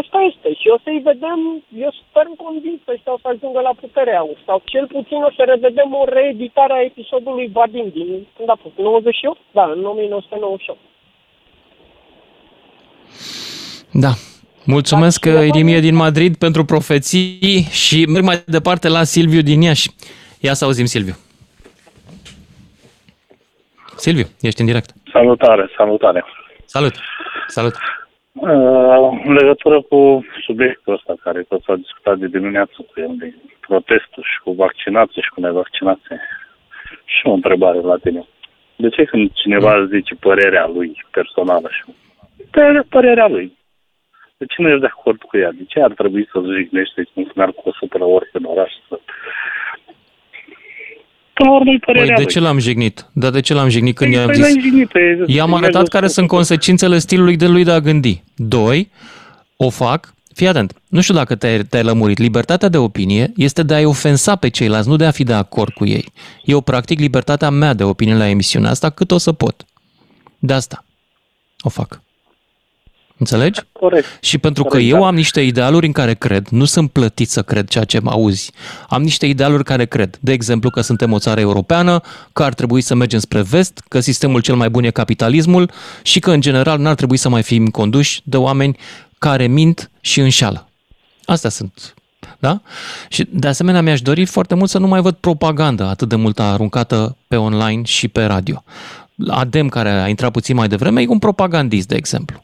[0.00, 1.38] asta este și o să-i vedem,
[1.84, 4.38] eu sper convins că ăștia o să ajungă la puterea aur.
[4.46, 8.76] Sau cel puțin o să revedem o reeditare a episodului Vadim din, când a fost,
[8.76, 9.38] 98?
[9.58, 10.78] Da, în 1998.
[13.92, 14.12] Da.
[14.64, 19.88] Mulțumesc, Irimie din Madrid, pentru profeții și merg mai departe la Silviu din Iași.
[20.40, 21.16] Ia să auzim, Silviu.
[23.96, 24.90] Silviu, ești în direct.
[25.12, 26.24] Salutare, salutare.
[26.64, 26.94] Salut.
[27.46, 27.74] Salut.
[28.32, 33.34] Uh, în legătură cu subiectul ăsta care tot s-a discutat de dimineață cu el, de
[33.60, 36.20] protestul și cu vaccinație și cu nevaccinație,
[37.04, 38.24] și o întrebare la tine.
[38.76, 41.82] De ce când cineva îți zice părerea lui personală și
[42.50, 43.56] pe părerea lui,
[44.36, 45.50] de ce nu ești de acord cu ea?
[45.52, 48.72] De ce ar trebui să-ți jignești cum să meargă cu 100 la ori în oraș
[48.88, 49.00] să...
[51.34, 52.32] Până la urmă e Păi, părerea de lui.
[52.32, 53.06] ce l-am jignit?
[53.12, 54.44] Dar de ce l-am jignit când Păi, i-am păi zis?
[54.44, 57.80] l-ai jignit, păi, I-am mergi arătat la care sunt consecințele stilului de lui de a
[57.80, 58.22] gândi.
[58.36, 58.90] Doi,
[59.56, 63.74] o fac, fii atent, nu știu dacă te-ai, te-ai lămurit, libertatea de opinie este de
[63.74, 66.12] a-i ofensa pe ceilalți, nu de a fi de acord cu ei.
[66.44, 69.64] Eu practic libertatea mea de opinie la emisiunea asta cât o să pot.
[70.38, 70.84] De asta
[71.60, 72.00] o fac.
[73.22, 73.60] Înțelegi?
[73.72, 74.06] Corect.
[74.20, 75.06] Și pentru că Corect, eu da.
[75.06, 78.52] am niște idealuri în care cred, nu sunt plătit să cred ceea ce mă auzi.
[78.88, 80.18] Am niște idealuri care cred.
[80.20, 82.00] De exemplu, că suntem o țară europeană,
[82.32, 85.70] că ar trebui să mergem spre vest, că sistemul cel mai bun e capitalismul
[86.02, 88.76] și că, în general, n-ar trebui să mai fim conduși de oameni
[89.18, 90.68] care mint și înșală.
[91.24, 91.94] Astea sunt.
[92.38, 92.60] Da?
[93.08, 96.42] Și de asemenea mi-aș dori foarte mult să nu mai văd propagandă atât de multă
[96.42, 98.64] aruncată pe online și pe radio.
[99.28, 102.42] Adem, care a intrat puțin mai devreme, e un propagandist, de exemplu.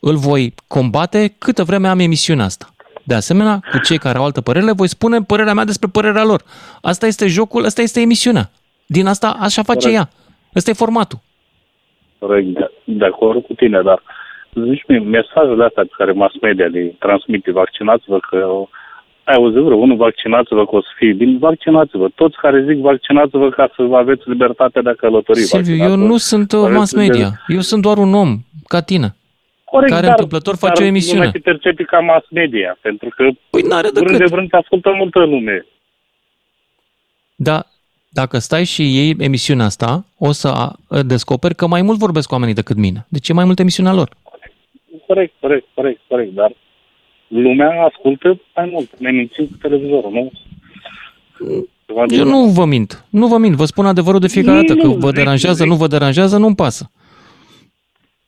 [0.00, 2.66] Îl voi combate câtă vreme am emisiunea asta.
[3.04, 6.24] De asemenea, cu cei care au altă părere, le voi spune părerea mea despre părerea
[6.24, 6.42] lor.
[6.82, 8.50] Asta este jocul, asta este emisiunea.
[8.86, 9.96] Din asta așa face Corect.
[9.98, 10.08] ea.
[10.54, 11.18] Ăsta e formatul.
[12.18, 14.02] Corect, de, de acord cu tine, dar
[14.68, 18.36] zici mie, mesajele astea pe care mass media le transmite, vaccinați-vă că
[19.24, 22.08] ai auzit vreo unul, vaccinați-vă că o să fie bine, vaccinați-vă.
[22.14, 25.38] Toți care zic vaccinați-vă ca să aveți libertatea de a călători.
[25.38, 26.06] Silviu, eu vaccinați-vă.
[26.12, 27.30] nu sunt uh, Aveți mass liber- media.
[27.46, 29.16] Eu sunt doar un om, ca tine.
[29.70, 31.18] Corect, care dar, întâmplător face dar o emisiune.
[31.18, 34.56] Nu mai te percepi ca mass media, pentru că păi n-are vrând de vrând te
[34.56, 35.66] ascultă multă lume.
[37.36, 37.66] Da,
[38.08, 42.32] dacă stai și iei emisiunea asta, o să a- descoperi că mai mult vorbesc cu
[42.34, 43.06] oamenii decât mine.
[43.08, 44.08] Deci e mai mult emisiunea lor.
[45.06, 46.52] Corect, corect, corect, corect, dar
[47.28, 48.98] lumea ascultă mai mult.
[48.98, 50.30] Ne mințim cu televizorul, nu?
[52.08, 53.04] Eu nu vă mint.
[53.10, 53.54] Nu vă mint.
[53.54, 54.80] Vă spun adevărul de fiecare Nu, dată.
[54.80, 56.90] Că nu, vă zic- deranjează, zic- nu vă deranjează, nu-mi pasă.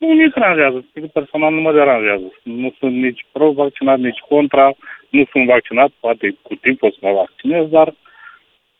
[0.00, 0.78] Nu mi deranjează.
[1.12, 2.28] Personal nu mă deranjează.
[2.42, 4.66] Nu sunt nici pro-vaccinat, nici contra.
[5.10, 7.94] Nu sunt vaccinat, poate cu timpul o să mă vaccinez, dar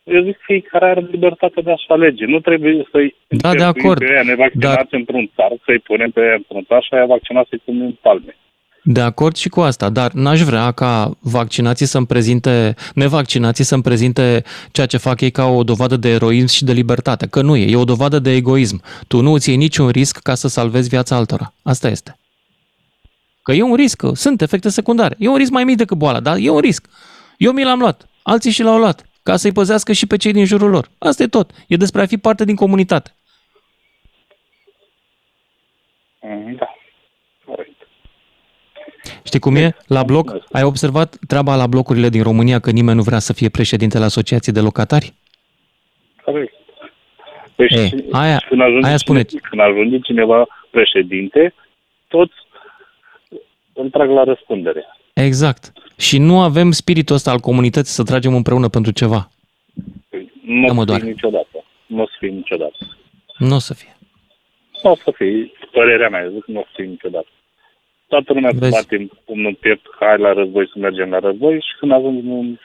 [0.03, 2.25] eu zic fiecare are libertatea de a-și alege.
[2.25, 3.99] Nu trebuie să-i Da, de încercuim acord.
[3.99, 7.61] pe ea nevaccinați într-un țar, să-i punem pe ea într-un țar și aia vaccinați să-i
[7.65, 8.35] punem în palme.
[8.83, 14.43] De acord și cu asta, dar n-aș vrea ca vaccinații să-mi prezinte, nevaccinații să-mi prezinte
[14.71, 17.27] ceea ce fac ei ca o dovadă de eroism și de libertate.
[17.27, 18.81] Că nu e, e o dovadă de egoism.
[19.07, 21.53] Tu nu îți iei niciun risc ca să salvezi viața altora.
[21.63, 22.19] Asta este.
[23.43, 25.15] Că e un risc, că sunt efecte secundare.
[25.19, 26.87] E un risc mai mic decât boala, dar e un risc.
[27.37, 30.45] Eu mi l-am luat, alții și l-au luat, ca să-i păzească și pe cei din
[30.45, 30.89] jurul lor.
[30.97, 31.51] Asta e tot.
[31.67, 33.15] E despre a fi parte din comunitate.
[36.21, 36.70] Mm, Da, corect.
[39.23, 39.75] Știi cum e?
[39.87, 43.49] La bloc, ai observat treaba la blocurile din România că nimeni nu vrea să fie
[43.49, 45.13] președintele Asociației de Locatari?
[46.23, 46.53] Corect.
[47.55, 51.53] Deci, E, aia- când ajunge, aia spune- cine- când ajunge cineva președinte,
[52.07, 52.33] toți
[53.73, 54.85] îl trag la răspundere.
[55.13, 55.71] Exact.
[55.97, 59.29] Și nu avem spiritul ăsta al comunității să tragem împreună pentru ceva.
[60.45, 61.01] Nu Da, mă o să doare.
[61.01, 61.63] fie niciodată.
[61.85, 62.77] Nu o să fie niciodată.
[63.37, 63.95] Nu o să fie.
[64.83, 67.27] Nu o să fie, părerea mea, zic, nu o să fie niciodată.
[68.11, 71.53] Toată lumea se bate în pumnul în piept, hai la război să mergem la război
[71.55, 72.57] și când ajungem în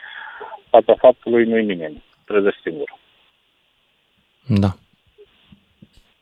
[0.71, 2.03] fața faptului nu-i nimeni.
[2.25, 2.99] Trebuie singur.
[4.47, 4.71] Da.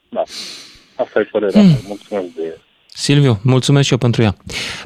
[0.08, 0.22] Da.
[0.96, 1.68] Asta e părerea Hmm.
[1.70, 1.78] mea.
[1.86, 4.34] Mulțumesc de Silviu, mulțumesc și eu pentru ea.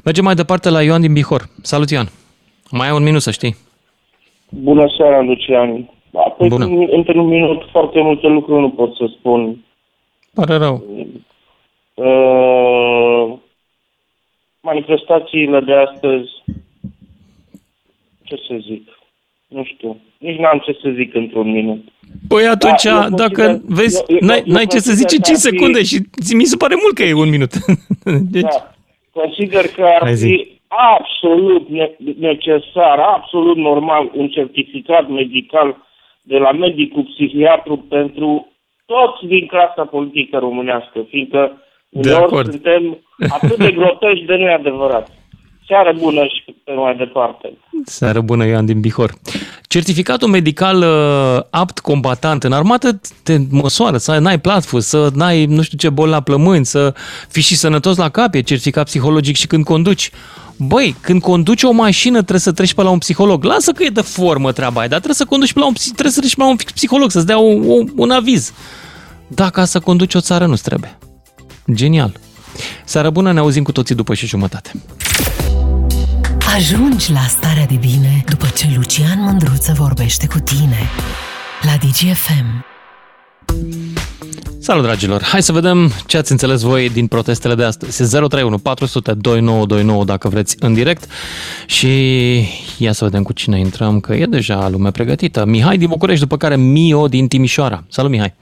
[0.04, 1.42] Mergem mai departe la Ioan din Bihor.
[1.62, 2.08] Salut, Ioan.
[2.70, 3.56] Mai ai un minut să știi.
[4.50, 5.90] Bună seara, Lucian.
[6.14, 6.64] Apoi, Bună.
[6.64, 9.64] în- într-un minut, foarte multe lucruri nu pot să spun.
[10.34, 10.84] Pare rău.
[11.94, 13.38] Uh,
[14.70, 16.30] manifestațiile de astăzi,
[18.24, 18.84] ce să zic,
[19.48, 21.80] nu știu, nici n-am ce să zic într-un minut.
[22.28, 25.08] Păi atunci, Da, eu dacă consider- vezi, eu- eu- n-ai, eu n-ai ce să consider
[25.08, 27.12] zici în că 5 ar fi- secunde și ți- mi se pare mult că e
[27.24, 27.52] un minut.
[28.36, 28.72] Deci, Da.
[29.20, 30.26] Consider că ar Hai zi.
[30.26, 30.60] fi
[30.94, 31.96] absolut ne-
[32.28, 35.76] necesar, absolut normal un certificat medical
[36.22, 38.52] de la medicul psihiatru pentru
[38.86, 42.50] toți din clasa politică românească, fiindcă De uneori acord.
[42.50, 45.08] suntem atât de grotești de nu e adevărat.
[45.66, 47.52] Seară bună și pe mai departe.
[47.84, 49.12] Seară bună, Ioan din Bihor.
[49.68, 55.62] Certificatul medical uh, apt combatant în armată te măsoară să n-ai platfus, să n-ai nu
[55.62, 56.94] știu ce boli la plămâni, să
[57.28, 60.10] fii și sănătos la cap, e certificat psihologic și când conduci.
[60.58, 63.44] Băi, când conduci o mașină trebuie să treci pe la un psiholog.
[63.44, 65.92] Lasă că e de formă treaba aia, dar trebuie să conduci pe la un, psi-
[65.92, 68.52] trebuie să treci pe la un psiholog, să-ți dea un, un, un aviz.
[69.26, 70.98] Da, ca să conduci o țară nu trebuie.
[71.74, 72.12] Genial.
[72.84, 74.70] Seară bună, ne auzim cu toții după și jumătate.
[76.54, 80.78] Ajungi la starea de bine după ce Lucian Mândruță vorbește cu tine
[81.62, 82.64] la DGFM.
[84.60, 85.22] Salut, dragilor!
[85.22, 88.10] Hai să vedem ce ați înțeles voi din protestele de astăzi.
[88.10, 91.10] 031 400 2929 dacă vreți în direct
[91.66, 91.88] și
[92.78, 95.44] ia să vedem cu cine intrăm, că e deja lume pregătită.
[95.44, 97.84] Mihai din București, după care Mio din Timișoara.
[97.88, 98.34] Salut, Mihai!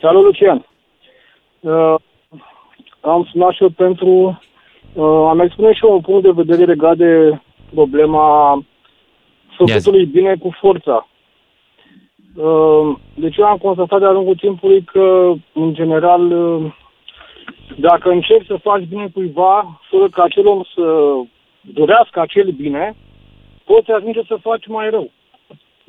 [0.00, 0.66] Salut, Lucian.
[1.60, 1.94] Uh,
[3.00, 4.40] am sunat și eu pentru...
[4.92, 7.40] Uh, am expune și eu un punct de vedere legat de
[7.74, 8.58] problema
[9.56, 11.08] făcutului bine cu forța.
[12.36, 16.72] Uh, deci eu am constatat de-a lungul timpului că, în general, uh,
[17.76, 21.14] dacă încerci să faci bine cuiva, fără ca acel om să
[21.60, 22.96] dorească acel bine,
[23.64, 25.10] poți ajunge să faci mai rău.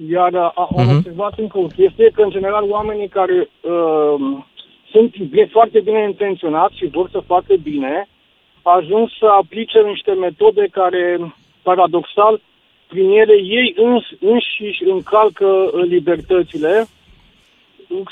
[0.10, 0.96] Iar a, a, am Mhm.
[0.96, 4.38] observat încă o chestie, că în general oamenii care uh,
[4.92, 8.08] sunt bine, foarte bine intenționați și vor să facă bine,
[8.62, 12.42] ajung să aplice niște metode care, paradoxal,
[12.88, 16.88] prin ele ei îns, înșiși încalcă uh, libertățile,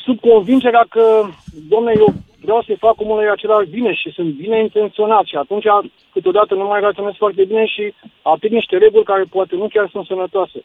[0.05, 1.25] sub convingerea că,
[1.69, 5.65] domne, eu vreau să-i fac omului același bine și sunt bine intenționat și atunci
[6.13, 10.05] câteodată nu mai raționez foarte bine și aplic niște reguli care poate nu chiar sunt
[10.05, 10.63] sănătoase.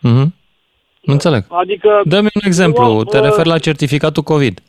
[0.00, 0.34] Mhm.
[1.02, 1.44] Înțeleg.
[1.48, 2.00] Adică...
[2.04, 2.84] Dă-mi un exemplu.
[2.84, 4.60] eu, Te uh, referi la certificatul COVID.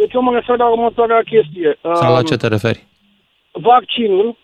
[0.00, 1.78] Deci eu mă refer la următoarea chestie.
[2.00, 2.86] Sau la Um, ce te referi?
[3.52, 4.36] Vaccinul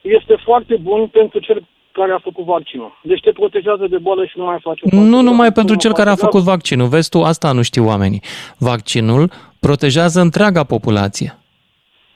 [0.00, 1.58] este foarte bun pentru cel
[1.92, 2.90] care a făcut vaccinul.
[3.02, 6.10] Deci te protejează de boală și nu mai face o Nu numai pentru cel care
[6.10, 6.86] a făcut vaccinul.
[6.88, 8.22] Vezi tu, asta nu știu oamenii.
[8.58, 9.30] Vaccinul
[9.60, 11.38] protejează întreaga populație.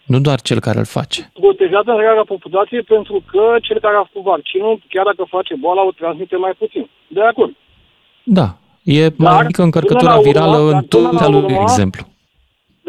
[0.06, 1.30] Nu doar cel care îl face.
[1.40, 5.90] protejează întreaga populație pentru că cel care a făcut vaccinul, chiar dacă face boala, o
[5.90, 6.88] transmite mai puțin.
[7.08, 7.52] De acord.
[8.22, 8.48] Da.
[8.82, 11.58] E mai mică încărcătura până la urmă, virală dar în până tot la lui urmă-
[11.60, 12.02] exemplu.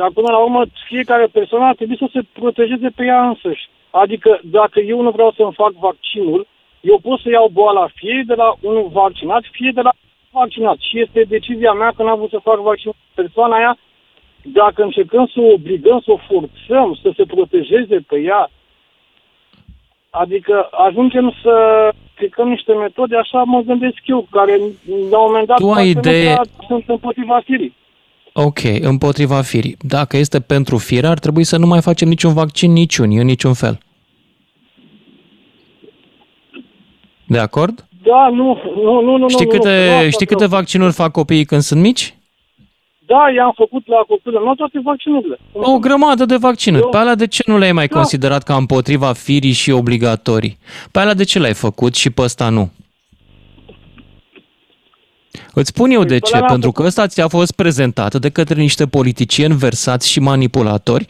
[0.02, 3.70] Dar până la urmă, fiecare persoană ar trebui să se protejeze pe ea însăși.
[3.90, 6.48] Adică, dacă eu nu vreau să-mi fac vaccinul,
[6.82, 9.94] eu pot să iau boala fie de la unul vaccinat, fie de la
[10.32, 10.78] vaccinat.
[10.80, 12.96] Și este decizia mea că n-am vrut să fac vaccinul.
[13.14, 13.78] Persoana aia,
[14.42, 18.50] dacă încercăm să o obligăm, să o forțăm, să se protejeze pe ea,
[20.10, 21.54] adică ajungem să
[22.14, 24.54] aplicăm niște metode, așa mă gândesc eu, care
[25.12, 27.80] la un moment dat Tu ai poate nu idee- prea sunt împotriva firii.
[28.34, 29.78] Ok, împotriva firii.
[29.82, 33.54] Dacă este pentru fire, ar trebui să nu mai facem niciun vaccin, niciun, în niciun
[33.54, 33.78] fel.
[37.28, 37.86] De acord?
[38.04, 39.30] Da, nu, nu, nu, nu.
[39.30, 40.40] Știi nu, nu, câte, nu, asta știi vreau.
[40.40, 42.16] câte vaccinuri fac copiii când sunt mici?
[43.06, 45.38] Da, i-am făcut la copilul meu toate vaccinurile.
[45.54, 46.84] O grămadă de vaccinuri.
[46.84, 47.96] Eu- Pe alea de ce nu le-ai mai Da.
[47.96, 50.58] considerat ca împotriva firii și obligatorii?
[50.92, 52.72] Pe alea de ce le-ai făcut și pe ăsta nu?
[55.54, 58.30] Îți spun eu de pe ce, alea le-am pentru că ăsta ți-a fost prezentat de
[58.30, 61.06] către niște politicieni versați și manipulatori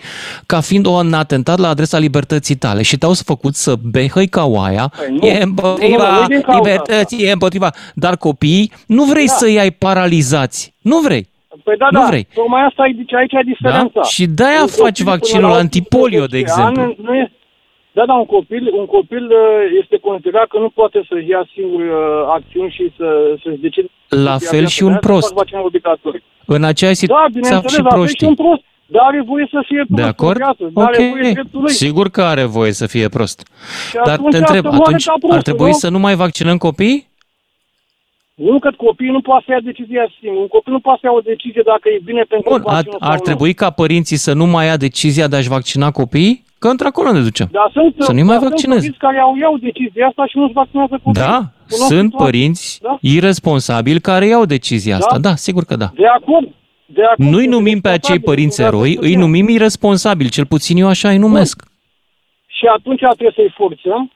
[0.45, 4.91] ca fiind un atentat la adresa libertății tale și te-au făcut să behăi ca oaia,
[4.97, 5.25] Păi nu.
[5.27, 9.25] e Nu, nu, împotriva nu, nu din cauza libertății, e împotriva, dar copiii nu vrei
[9.25, 9.33] Da.
[9.33, 11.29] să-i ai paralizați, nu vrei.
[11.63, 12.27] Păi da, Nu da, vrei.
[12.33, 13.91] tocmai asta e, deci aici e diferența.
[13.93, 14.01] Da?
[14.03, 17.03] Și de-aia Un faci copil până vaccinul la antipolio, de 18 ani exemplu.
[17.03, 17.31] Nu e,
[17.91, 19.37] da, da, un copil, un copil uh,
[19.81, 23.07] este considerat că nu poate să-și ia singur uh, acțiuni și să,
[23.43, 23.87] să-și decide.
[24.09, 24.73] La să-și ia fel viața.
[24.75, 25.27] și un De-aia se prost.
[25.27, 26.21] fac vaccinul obligatoriu.
[26.45, 28.27] În aceeași Da, situație bineînțeles, și la fel și proștii.
[28.27, 28.63] un prost,
[28.93, 30.37] dar are voie să fie prost De în acord?
[30.37, 31.33] viață, dar are voie Ok.
[31.37, 31.71] dreptul lui.
[31.85, 33.37] Sigur că are voie să fie prost.
[33.89, 35.81] Și Dar atunci te întreb, să moară atunci ca prostul, ar trebui nu?
[35.83, 37.09] să nu mai vaccinăm copiii?
[38.33, 40.41] Nu că copiii nu poate să ia decizia singur.
[40.41, 42.97] Un copil nu poate să ia o decizie dacă e bine pentru Bun, ar, vaccinul
[42.99, 43.21] sau ar nu.
[43.23, 46.43] trebui ca părinții să nu mai ia decizia de a-și vaccina copiii?
[46.63, 47.47] Că într-acolo ne ducem.
[47.51, 48.85] Dar sunt, Să nu-i mai dar vaccinezi.
[48.85, 51.25] Sunt părinți care au iau decizia asta și nu-și vaccinează copiii.
[51.25, 51.37] Da,
[51.69, 52.17] Cunosc sunt situații.
[52.25, 52.97] părinți Da?
[53.01, 55.17] irresponsabili care iau decizia asta.
[55.19, 55.89] Da, sigur că da.
[55.95, 56.47] De acord.
[56.85, 57.29] De acord.
[57.29, 59.21] Nu-i sunt numim pe acei responsabili, părinți sunt eroi, îi responsabili.
[59.23, 61.63] numim irresponsabili, cel puțin eu așa îi numesc.
[62.47, 64.11] Și atunci trebuie să-i forțăm.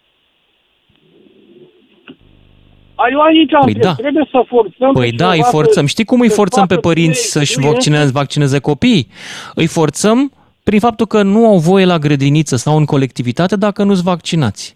[2.96, 3.94] Ai eu aici Păi întreb, da.
[3.94, 5.86] trebuie să forțăm Păi pe da, îi cineva să- forțăm.
[5.86, 7.74] Știi cum îi să forțăm pe facă părinți bine să-și experiențe?
[7.74, 9.08] vaccineze, vaccineze copiii?
[9.56, 10.32] Îi forțăm
[10.70, 14.76] prin faptul că nu au voie la grădiniță sau în colectivitate dacă nu-s vaccinați.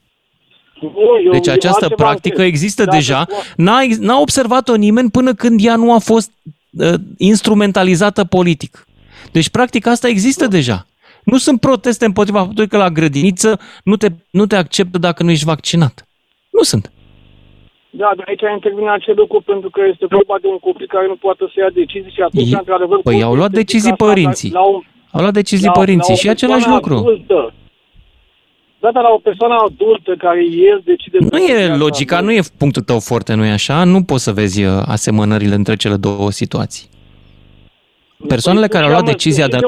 [0.82, 0.92] Nu,
[1.26, 2.48] eu- Deci eu această altceva practică întreb.
[2.54, 3.26] există Dacă deja.
[3.26, 6.32] po- N-a, ex- n-a observat-o nimeni până când ea nu a fost
[6.80, 8.88] uh, instrumentalizată politic.
[9.32, 10.86] Deci, practic, asta există deja.
[11.24, 15.32] Nu sunt proteste împotriva faptului că la grădiniță nu te, nu te acceptă dacă nu
[15.32, 16.08] ești vaccinat.
[16.52, 16.92] Nu sunt.
[17.90, 21.16] Da, dar aici intervine acel lucru pentru că este vorba de un copil care nu
[21.16, 22.98] poate să ia decizii și atunci, Ei- într-adevăr...
[23.02, 24.52] păi pot au luat să zic decizii asta, părinții.
[24.52, 24.82] La un,
[25.12, 26.98] Au luat decizii la, părinții la o și același persoană lucru.
[26.98, 27.54] Adultă,
[28.80, 31.18] da, dar la o persoană adultă care el decide...
[31.32, 33.84] Nu e logica, nu e punctul tău foarte, nu e așa?
[33.84, 36.90] Nu poți să vezi uh, asemănările între cele două situații.
[38.28, 39.60] Persoanele care au luat decizia de a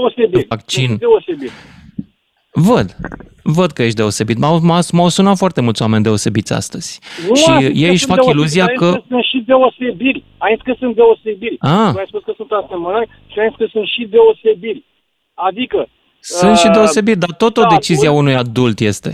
[0.47, 1.51] vaccin, Deosebit.
[2.51, 2.95] văd,
[3.43, 4.37] văd că ești deosebit.
[4.37, 6.99] M-au, m-au, m-au sunat foarte mulți oameni deosebiți astăzi.
[7.29, 8.89] Nu și am zis că ei își sunt fac deosebit, iluzia am zis că...
[9.07, 10.23] sunt și deosebiri.
[10.37, 11.55] Am zis că sunt deosebiri.
[11.59, 11.91] Ah.
[11.93, 14.81] Tu ai spus că sunt asemănări și am zis că sunt și deosebiri.
[15.47, 15.87] Adică...
[16.19, 18.19] Sunt și uh, deosebit, dar tot o da, decizie a bun.
[18.19, 19.11] unui adult este.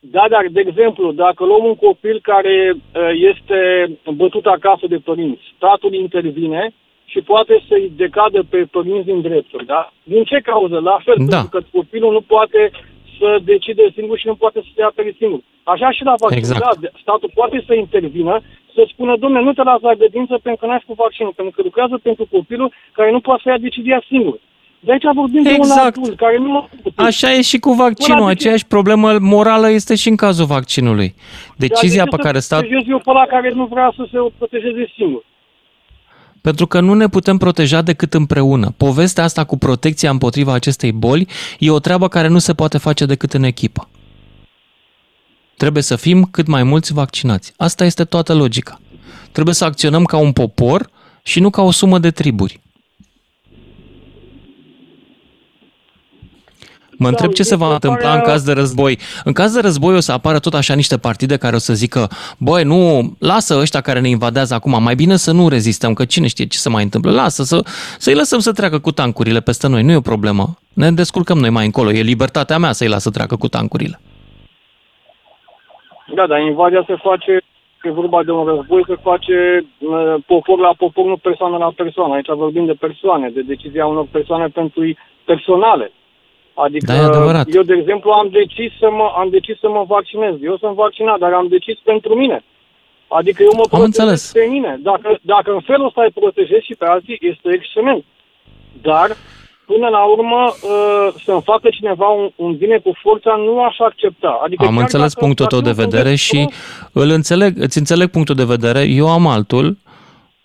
[0.00, 3.58] Da, dar, de exemplu, dacă luăm un copil care uh, este
[4.14, 6.74] bătut acasă de părinți, statul intervine
[7.04, 9.92] și poate să-i decadă pe părinți din drepturi, da?
[10.02, 10.78] Din ce cauză?
[10.78, 11.36] La fel, Da.
[11.36, 12.70] pentru că copilul nu poate
[13.18, 15.40] să decide singur și nu poate să se apere singur.
[15.62, 16.60] Așa și la vaccin, Exact.
[16.60, 18.40] da, de- statul poate să intervină,
[18.74, 21.62] să spună, domnule, nu te las la grădință pentru că n-ai cu vaccinul, pentru că
[21.62, 24.38] lucrează pentru copilul care nu poate să ia decizia singur.
[24.86, 25.96] De aici vorbim de un Exact.
[25.96, 26.68] adult care nu...
[26.94, 28.18] Așa e și cu vaccinul.
[28.18, 31.14] Ăla de- Aceeași problemă morală este și în cazul vaccinului.
[31.56, 32.58] Decizia Dar de pe ce care să stat...
[32.60, 35.24] protejez eu pe ăla care nu vrea să se protejeze singur.
[36.40, 38.74] Pentru că nu ne putem proteja decât împreună.
[38.76, 41.26] Povestea asta cu protecția împotriva acestei boli
[41.58, 43.88] e o treabă care nu se poate face decât în echipă.
[45.56, 47.52] Trebuie să fim cât mai mulți vaccinați.
[47.56, 48.80] Asta este toată logica.
[49.32, 50.88] Trebuie să acționăm ca un popor
[51.22, 52.60] și nu ca o sumă de triburi.
[56.98, 58.98] Mă întreb ce se va întâmpla în caz de război.
[59.24, 62.08] În caz de război o să apară tot așa niște partide care o să zică
[62.38, 66.26] băi, nu, lasă ăștia care ne invadează acum, mai bine să nu rezistăm, că cine
[66.26, 67.10] știe ce se mai întâmplă.
[67.10, 67.60] Lasă, să,
[67.98, 70.44] să-i lăsăm să treacă cu tancurile peste noi, nu e o problemă.
[70.72, 74.00] Ne descurcăm noi mai încolo, e libertatea mea să-i las să treacă cu tancurile.
[76.14, 77.32] Da, dar invazia se face,
[77.82, 82.14] e vorba de un război, se face uh, popor la popor, nu persoană la persoană.
[82.14, 84.80] Aici vorbim de persoane, de decizia unor persoane pentru
[85.24, 85.92] personale.
[86.64, 87.46] Adică Da, e adevărat.
[87.54, 90.34] eu, de exemplu, am decis, să mă, am decis să mă vaccinez.
[90.42, 92.44] Eu sunt vaccinat, dar am decis pentru mine.
[93.08, 94.30] Adică eu mă Am protejez înțeles.
[94.32, 94.78] pe mine.
[94.82, 98.04] Dacă, dacă în felul ăsta îi protejez și pe alții, este excelent.
[98.82, 99.08] Dar,
[99.66, 104.40] până la urmă, uh, să-mi facă cineva un, un bine cu forța, nu aș accepta.
[104.44, 106.54] Adică Am chiar înțeles dacă punctul tău de vaccinul vedere sunt și
[106.92, 109.76] îl înțeleg, îți înțeleg punctul de vedere, eu am altul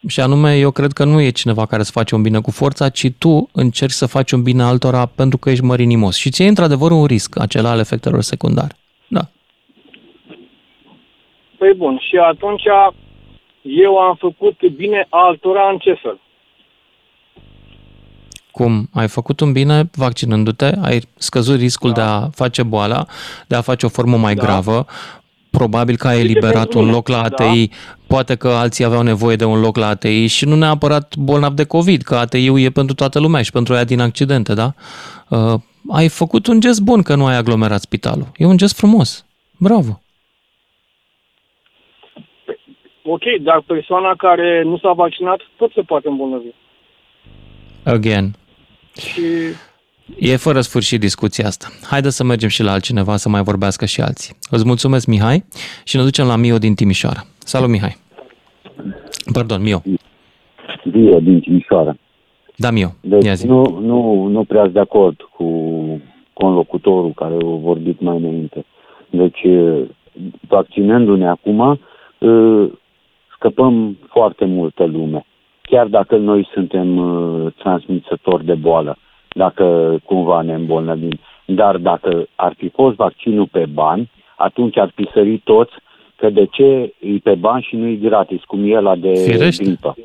[0.07, 2.89] și anume eu cred că nu e cineva care să face un bine cu forța,
[2.89, 6.91] ci tu încerci să faci un bine altora pentru că ești mărinimos și ți într-adevăr
[6.91, 8.75] un risc acela al efectelor secundare.
[9.07, 9.21] Da.
[11.57, 12.63] Păi bun, și atunci
[13.61, 16.19] eu am făcut bine altora în ce fel?
[18.51, 23.05] Cum ai făcut un bine vaccinându-te, ai scăzut riscul de a face boala,
[23.47, 24.43] de a face o formă mai Da.
[24.43, 24.85] gravă,
[25.51, 27.45] probabil că ai Zice eliberat pentru un mine, loc la da.
[27.45, 27.69] ATI,
[28.07, 31.65] poate că alții aveau nevoie de un loc la ATI și nu neapărat bolnav de
[31.65, 34.73] COVID, că ATI-ul e pentru toată lumea și pentru aia din accidente, da?
[35.29, 35.53] Uh,
[35.89, 38.27] ai făcut un gest bun că nu ai aglomerat spitalul.
[38.35, 39.25] E un gest frumos.
[39.57, 40.01] Bravo.
[43.03, 46.47] Ok, dar persoana care nu s-a vaccinat tot se poate îmbolnăvi.
[47.83, 48.35] Again.
[48.97, 49.21] Și
[50.17, 51.67] E fără sfârșit discuția asta.
[51.89, 54.35] Haideți să mergem și la altcineva să mai vorbească și alții.
[54.49, 55.43] Îți mulțumesc, Mihai,
[55.83, 57.21] și ne ducem la Mio din Timișoara.
[57.39, 57.97] Salut, Mihai.
[59.33, 59.81] Pardon, Mio.
[60.83, 61.95] Dio din Timișoara.
[62.55, 62.87] Da, Mio.
[63.01, 63.47] Deci Ia zi.
[63.47, 65.47] nu, nu, nu prea sunt de acord cu
[66.33, 68.65] conlocutorul care a vorbit mai înainte.
[69.09, 69.81] Deci, eh,
[70.47, 71.79] vaccinându-ne acum,
[72.19, 72.69] eh,
[73.35, 75.25] scăpăm foarte multă lume.
[75.61, 78.97] Chiar dacă noi suntem eh, transmisători de boală,
[79.35, 81.19] dacă cumva ne îmbolnăvim.
[81.45, 85.71] Dar dacă ar fi fost vaccinul pe bani, atunci ar fi sărit toți
[86.15, 89.63] că de ce e pe bani și nu e gratis, cum e la de Firește.
[89.63, 89.95] gripă.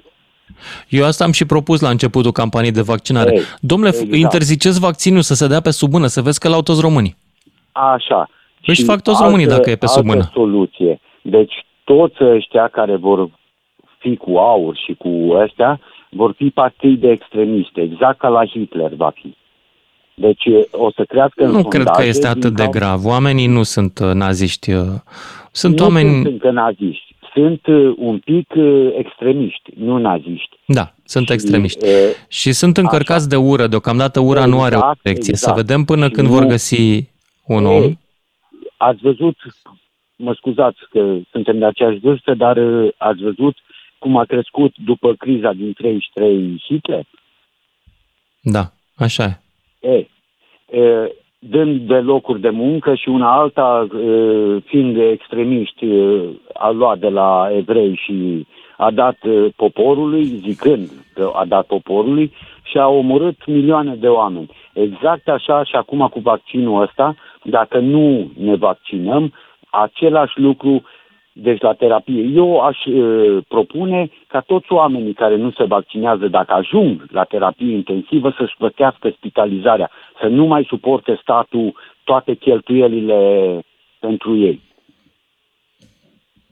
[0.89, 3.33] Eu asta am și propus la începutul campaniei de vaccinare.
[3.35, 4.15] Ei, Domnule, exact.
[4.15, 7.17] interziceți vaccinul să se dea pe sub mână, să vezi că l-au toți românii.
[7.73, 8.29] Așa.
[8.67, 10.29] Își Și fac toți românii altă- dacă e pe sub altă mână.
[10.33, 11.01] soluție.
[11.23, 11.55] Deci
[11.85, 13.29] toți ăștia care vor
[13.99, 15.81] fi cu aur și cu ăștia
[16.11, 19.37] vor fi partide extremiste, exact ca la Hitler va fi.
[20.15, 23.05] Deci o să crească în Nu cred că sondaje este din atât de cauza- grav.
[23.05, 24.73] Oamenii nu sunt uh, naziști.
[24.73, 24.83] uh,
[25.53, 26.11] Sunt nu oameni...
[26.13, 27.15] sunt încă naziști.
[27.35, 30.57] Sunt uh, un pic uh, extremiști, nu naziști.
[30.67, 31.85] Da, sunt extremiști.
[31.85, 31.91] uh,
[32.29, 33.67] Și sunt încărcați de ură.
[33.67, 35.35] Deocamdată ura nu are o Exact, direcție.
[35.35, 35.57] Să exact.
[35.67, 37.09] vedem până Și când nu- vor găsi
[37.47, 37.93] un Ei, om.
[38.77, 39.37] Ați văzut,
[40.17, 43.57] mă scuzați că suntem de aceeași vârstă, dar uh, ați văzut
[43.99, 47.05] cum a crescut după criza din 33 Hitler?
[48.41, 48.65] Da,
[48.97, 49.89] așa e.
[49.89, 50.07] E,
[50.81, 56.23] e, dând de locuri de muncă și una alta, e, fiind extremiști, e,
[56.55, 62.33] a luat de la evrei și a dat e, poporului, zicând că a dat poporului,
[62.63, 64.51] și a omorât milioane de oameni.
[64.73, 69.33] Exact așa și acum cu vaccinul ăsta, dacă nu ne vaccinăm,
[69.71, 70.83] același lucru
[71.39, 72.23] deci la terapie.
[72.35, 72.91] Eu aș e,
[73.49, 79.13] propune ca toți oamenii care nu se vaccinează, dacă ajung la terapie intensivă, să-și plătească
[79.17, 81.75] spitalizarea, să nu mai suporte statul
[82.05, 83.19] toate cheltuielile
[83.99, 84.61] pentru ei.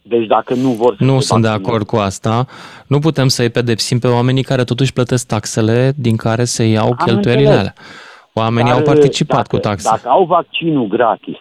[0.02, 1.70] Deci dacă nu vor să Nu se sunt de vaccineze.
[1.70, 2.46] acord cu asta.
[2.86, 6.96] Nu putem să-i pedepsim pe oamenii care totuși plătesc taxele din care se iau Am
[7.04, 7.58] cheltuielile înțeles.
[7.58, 7.74] alea.
[8.34, 9.88] Oamenii Dar, au participat dacă, cu taxe.
[9.90, 11.36] Dacă au vaccinul gratis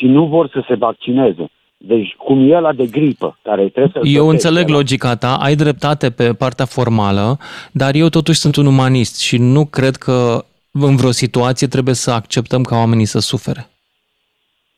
[0.00, 4.08] și nu vor să se vaccineze, deci cum e la de gripă, care trebuie să
[4.08, 7.36] Eu înțeleg logica ta, ai dreptate pe partea formală,
[7.72, 12.10] dar eu totuși sunt un umanist și nu cred că în vreo situație trebuie să
[12.10, 13.66] acceptăm ca oamenii să sufere.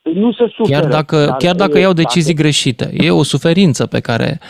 [0.03, 0.81] Nu se suferă.
[0.81, 2.91] Chiar dacă, dar, chiar dacă e, iau decizii greșite.
[2.93, 4.41] E o suferință pe care,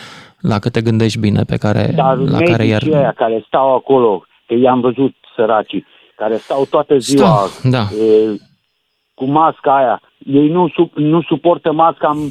[0.41, 2.81] dacă te gândești bine, pe care, Dar la care iar...
[2.81, 7.79] medicii ăia care stau acolo, că i-am văzut săracii, care stau toată ziua Stau, da.
[7.79, 8.37] e,
[9.13, 12.29] cu masca aia, ei nu, su- nu suportă masca în,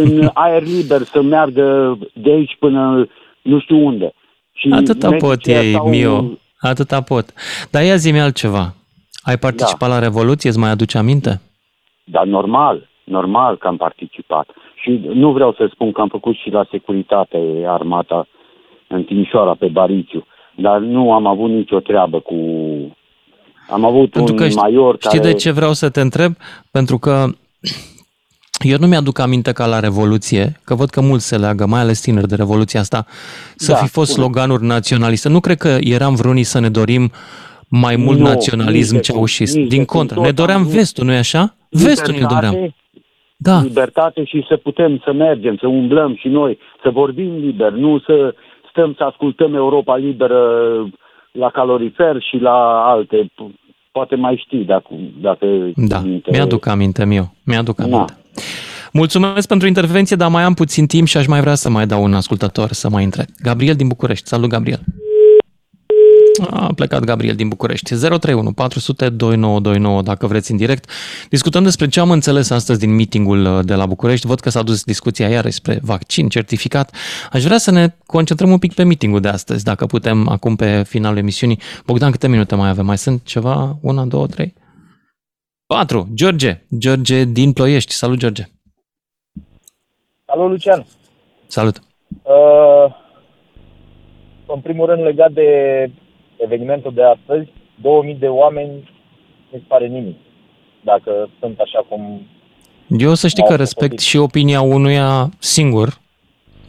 [0.00, 3.08] în aer liber să meargă de aici până
[3.42, 4.12] nu știu unde.
[4.52, 6.24] Și Atâta pot medicii ăia ei, stau- Mio.
[6.58, 7.24] Atâta pot.
[7.70, 8.74] Dar ia zi-mi altceva.
[9.22, 10.50] Ai participat la Revoluție?
[10.50, 11.40] Îți mai aduce aminte?
[12.04, 14.48] Dar normal, normal că am participat.
[14.82, 18.26] Și nu vreau să spun că am făcut și la securitate armata
[18.88, 20.26] în Timișoara, pe Bariciu.
[20.56, 22.34] Dar nu am avut nicio treabă cu...
[23.70, 25.30] Am avut Pentru un că știi, major știi care...
[25.30, 26.32] de ce vreau să te întreb?
[26.70, 27.26] Pentru că
[28.72, 32.00] eu nu mi-aduc aminte ca la Revoluție, că văd că mulți se leagă, mai ales
[32.00, 33.06] tineri de Revoluția asta,
[33.56, 34.24] să Da, fi fost spune.
[34.26, 35.28] sloganuri naționaliste.
[35.28, 37.10] Nu cred că eram vreunii să ne dorim
[37.68, 39.54] mai mult Nu, naționalism nici de cum, ceaușist.
[39.54, 39.96] nici de Din cum.
[39.98, 41.54] contră, Tot ne am doream vrut vestul, nu-i așa?
[41.70, 42.74] Vestul ne doream.
[43.36, 43.60] Da.
[43.60, 48.34] Libertate și să putem să mergem, să umblăm și noi, să vorbim liber, nu să
[48.70, 50.40] stăm să ascultăm Europa liberă
[51.38, 53.32] la calorifer și la alte.
[53.92, 54.86] Poate mai știi dacă...
[55.20, 56.30] dacă Da, minte.
[56.32, 57.32] mi-aduc aminte, Mio.
[57.44, 57.84] Mi-aduc Da.
[57.84, 58.16] aminte.
[58.92, 62.02] Mulțumesc pentru intervenție, dar mai am puțin timp și aș mai vrea să mai dau
[62.02, 63.26] un ascultător să mai intre.
[63.42, 64.28] Gabriel din București.
[64.28, 64.80] Salut, Gabriel.
[66.50, 67.94] A plecat Gabriel din București.
[67.94, 70.90] 031 400 2929 dacă vreți în direct.
[71.28, 74.26] Discutăm despre ce am înțeles astăzi din meetingul uh, de la București.
[74.26, 76.94] Văd că s-a dus discuția iar despre vaccin, certificat.
[77.32, 80.82] Aș vrea să ne concentrăm un pic pe meetingul de astăzi, dacă putem acum pe
[80.82, 81.58] finalul emisiunii.
[81.86, 82.86] Bogdan, câte minute mai avem?
[82.86, 83.78] Mai sunt ceva?
[83.80, 84.54] Una, două, trei?
[85.66, 86.08] Patru.
[86.14, 86.64] George.
[86.78, 87.92] George din Ploiești.
[87.92, 88.42] Salut, George.
[90.24, 90.86] Alo, Lucian.
[91.46, 91.82] Salut.
[92.22, 92.94] Uh,
[94.46, 95.90] în primul rând, legat de
[96.36, 97.48] evenimentul de astăzi,
[97.82, 98.70] 2000 de oameni
[99.50, 100.16] nu se pare nimic.
[100.80, 102.26] Dacă sunt așa cum...
[102.98, 105.98] Eu să știi Au că făcut respect și opinia unuia singur.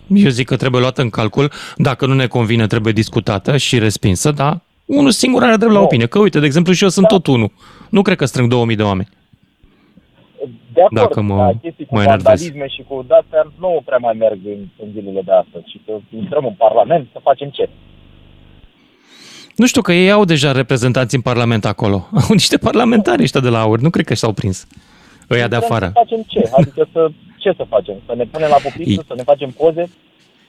[0.08, 1.52] Eu zic că trebuie luată în calcul.
[1.78, 5.84] Dacă nu ne convine, trebuie discutată și respinsă, dar unul singur are drept la Nu.
[5.86, 6.06] opinie.
[6.08, 7.52] Că uite, de exemplu, și eu sunt tot unul.
[7.90, 9.10] Nu cred că strâng 2000 de oameni.
[10.74, 12.24] De acord, Dacă mă- da, chestii cu mă enervez.
[12.24, 15.70] vandalisme și cu de-astea nu prea mai merg în, în zilele de astăzi.
[15.72, 17.70] Și că intrăm în Parlament să facem ce?
[19.56, 22.07] Nu știu că ei au deja reprezentanți în Parlament acolo.
[22.22, 23.80] Au niște parlamentari ăștia de la aur.
[23.80, 24.68] Nu cred că s-au prins.
[25.30, 25.86] Ăia de Intrăm afară.
[25.86, 26.49] Să facem ce?
[26.56, 27.07] Adică să,
[27.38, 27.95] ce să facem?
[28.06, 29.90] Să ne punem la pupitre, să ne facem poze?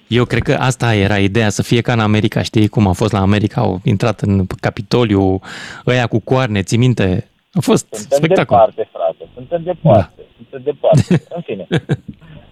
[0.06, 2.42] Eu cred că asta era ideea, să fie ca în America.
[2.42, 3.60] Știi cum a fost la America?
[3.60, 5.40] Au intrat în Capitoliu,
[5.86, 7.30] ăia cu coarne, ții minte?
[7.52, 8.56] A fost Suntem spectacol.
[8.56, 9.30] departe, frate.
[9.34, 10.12] Suntem departe.
[10.16, 10.22] Da.
[10.36, 11.22] Suntem departe.
[11.36, 11.66] În fine.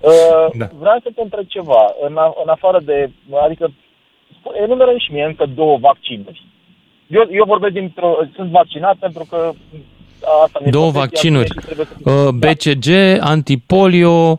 [0.00, 0.68] Uh, Da.
[0.78, 1.82] Vreau să te întreb ceva.
[2.08, 3.10] În, a, în afară de...
[3.44, 3.72] Adică,
[4.64, 6.46] enumerăm și mie încă două vaccinuri.
[7.06, 8.16] Eu, eu vorbesc dintr-o...
[8.34, 9.50] Sunt vaccinat pentru că
[10.44, 11.46] asta mi-e Două profesia vaccinuri.
[11.48, 12.88] și trebuie să- Uh, BCG,
[13.20, 14.38] antipolio,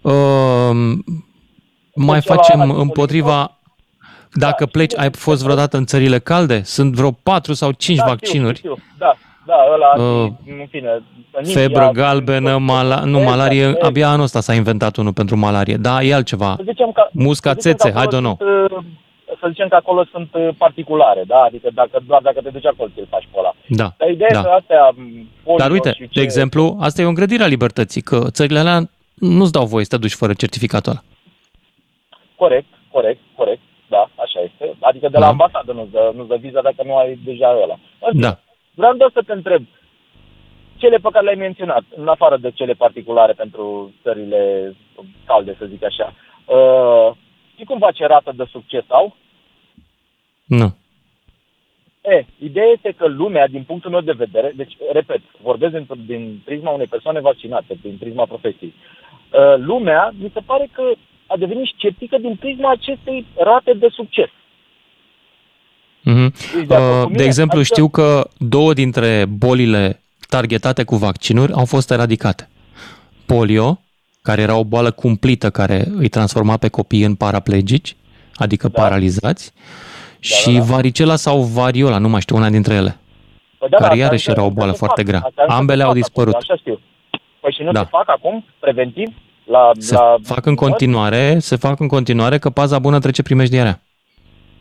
[0.00, 0.70] uh,
[1.94, 2.82] mai Deci ăla facem antipolio.
[2.82, 3.58] împotriva...
[4.36, 6.62] Dacă pleci, ai fost vreodată în țările calde?
[6.62, 8.56] Sunt vreo 4 sau 5 Da, vaccinuri.
[8.56, 9.12] Știu, știu, da,
[9.46, 10.30] da, ăla, Uh,
[10.60, 11.02] în fine,
[11.32, 13.82] în Febră India, galbenă, mala, nu, Exact, malarie, exact.
[13.82, 15.76] abia anul ăsta s-a inventat unul pentru malarie.
[15.76, 16.54] Da, e altceva.
[16.56, 18.36] Să zicem că, Musca să zicem că țețe, I acolo don't know.
[18.38, 18.84] Sunt, uh,
[19.40, 21.38] să zicem că acolo sunt uh, particulare, da?
[21.40, 23.52] Adică dacă, doar dacă te duci acolo, ți-l faci pe ăla.
[23.68, 24.38] Da, Dar ideea da.
[24.38, 26.18] e că astea, m, polio Dar uite, și ce...
[26.18, 28.78] de exemplu, asta e o îngrădire a libertății, că țările alea
[29.14, 31.02] nu-ți dau voie să te duci fără certificatul ăla.
[32.36, 34.76] Corect, corect, corect, da, așa este.
[34.80, 35.30] Adică de la Da.
[35.30, 37.76] ambasadă nu-ți dă, nu dă viza dacă nu ai deja ăla.
[38.00, 38.38] În fine, Da.
[38.74, 39.62] Vreau doar să te întreb,
[40.76, 44.74] cele pe care le-ai menționat, în afară de cele particulare pentru țările
[45.26, 47.10] calde, să zic așa, uh,
[47.52, 49.16] știi cum face rată de succes au?
[50.44, 50.74] Nu.
[52.00, 56.42] E, ideea este că lumea, din punctul meu de vedere, deci, repet, vorbesc din, din
[56.44, 60.82] prisma unei persoane vaccinate, din prisma profesiei, uh, lumea, mi se pare că
[61.26, 64.28] a devenit sceptică din prisma acestei rate de succes.
[66.02, 66.32] Mhm.
[66.56, 67.16] Ești de acord cu Uh, mine?
[67.18, 72.48] De exemplu, Adică- știu că două dintre bolile targetate cu vaccinuri au fost eradicate.
[73.26, 73.80] Polio,
[74.22, 77.96] care era o boală cumplită care îi transforma pe copii în paraplegici,
[78.34, 78.82] adică Da.
[78.82, 79.52] paralizați,
[80.24, 82.96] și varicela sau variola, nu mai știu, una dintre ele,
[83.58, 85.10] Păi da, care da, iarăși astea- era o astea boală se foarte fac.
[85.10, 85.22] grea.
[85.26, 86.34] Astea încă Ambele se au fac dispărut.
[86.34, 86.80] acum, Așa știu.
[87.40, 87.80] Păi și nu Da.
[87.80, 89.08] se fac acum, preventiv?
[89.44, 93.80] La, Se la fac în continuare, se fac în continuare că paza bună trece primejdiarea.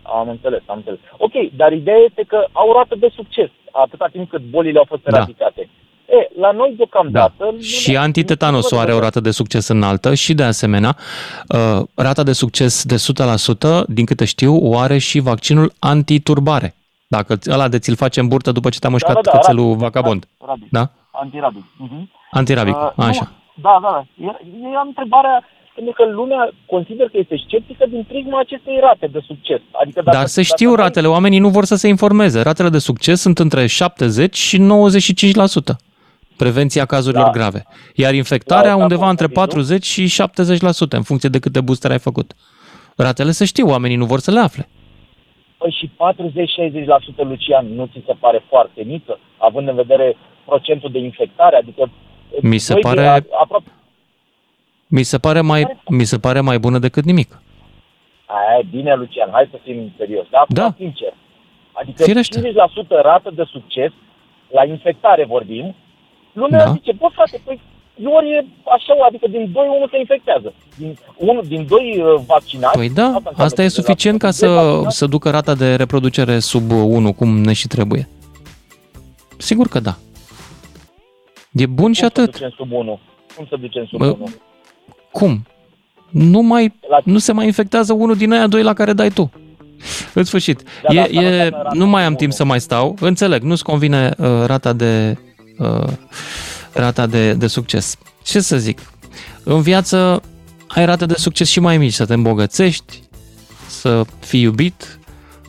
[0.02, 1.00] Am înțeles, am înțeles.
[1.18, 5.02] Ok, dar ideea este că au rată de succes atâta timp cât bolile au fost
[5.04, 5.26] Da.
[6.08, 6.36] Eradicate.
[6.36, 7.56] E, la noi deocamdată...
[7.60, 10.96] Și antitetanusul are o rată de succes înaltă și, de asemenea,
[11.50, 16.76] uh, rata de succes de 100%, din câte știu, o are și vaccinul antiturbare.
[17.08, 19.66] Dacă ți- ăla de ți-l face în burtă după ce te-a mușcat da, da, cățelul
[19.68, 20.26] rabic, vacabond.
[20.46, 20.90] rabic, Da?
[21.12, 21.64] Antirabic.
[21.64, 22.04] Uh-huh.
[22.32, 23.32] Antirabic, Uh, așa.
[23.56, 24.26] Nu, da, da, da.
[24.26, 25.44] Eu, eu am întrebarea,
[25.76, 29.60] pentru că lumea consider că este sceptică din prisma acestei rate de succes.
[29.82, 32.42] Adică dacă, Dar să știu ratele, oamenii nu vor să se informeze.
[32.42, 35.76] Ratele de succes sunt între 70 și 95%.
[36.38, 37.32] Prevenția cazurilor Da.
[37.32, 37.66] grave.
[37.96, 39.44] Iar infectarea La undeva etapă între COVID, nu?
[39.44, 42.34] 40 și 70%, în funcție de câte booster ai făcut.
[42.98, 44.68] Ratele să știu, oamenii nu vor să le afle.
[45.58, 50.16] Păi și 40-60% Lucian nu ți se pare foarte mică, având în vedere
[50.46, 51.56] procentul de infectare?
[51.56, 51.90] Adică
[52.42, 53.72] Mi se doi pare- de- aproape,
[54.88, 57.42] Mi se pare mai, mi se pare mai bună decât nimic.
[58.26, 60.26] Aia e bine, Lucian, hai să fim serios.
[60.32, 60.74] Da, acum, Da.
[60.78, 61.14] sincer.
[61.72, 62.40] Adică Firește.
[62.40, 63.92] 50% rată de succes,
[64.52, 65.76] la infectare vorbim,
[66.34, 66.72] lumea Da.
[66.72, 67.60] zice, bă, frate, păi
[68.06, 68.46] ori e
[68.76, 70.54] așa, adică din 2 unul se infectează.
[70.78, 72.78] Din, unul, din 2 uh, vaccinați...
[72.78, 73.70] Păi da, înseamnă asta e 50%.
[73.70, 77.54] suficient ca Din doi să, vaccinați, să ducă rata de reproducere sub 1, cum ne
[77.54, 78.08] și trebuie.
[79.38, 79.96] Sigur că da.
[81.52, 82.32] E bun și Cum să atât.
[82.32, 83.00] ducem sub 1?
[83.36, 84.30] Cum să ducem sub Bă, 1?
[85.12, 85.46] Cum?
[86.10, 86.74] Nu mai,
[87.04, 89.32] nu se mai infectează unul din aia doi la care dai tu.
[90.14, 90.64] În sfârșit.
[90.84, 92.60] Da, e, da, asta nu e, înseamnă rata nu mai de am timp să mai
[92.60, 92.96] stau.
[93.00, 95.18] Înțeleg, nu-ți convine uh, rata de
[95.58, 95.94] uh,
[96.74, 97.96] rata de, de succes.
[98.24, 98.80] Ce să zic?
[99.44, 100.22] În viață
[100.68, 103.02] ai rate de succes și mai mici, să te îmbogățești,
[103.68, 105.00] să fii iubit,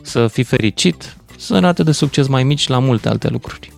[0.01, 3.73] să fii fericit, sunt rate de succes mai mici la multe alte lucruri.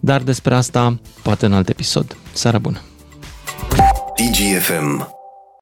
[0.00, 2.16] Dar despre asta poate în alt episod.
[2.32, 2.80] Seară bună!
[4.16, 5.15] DGFM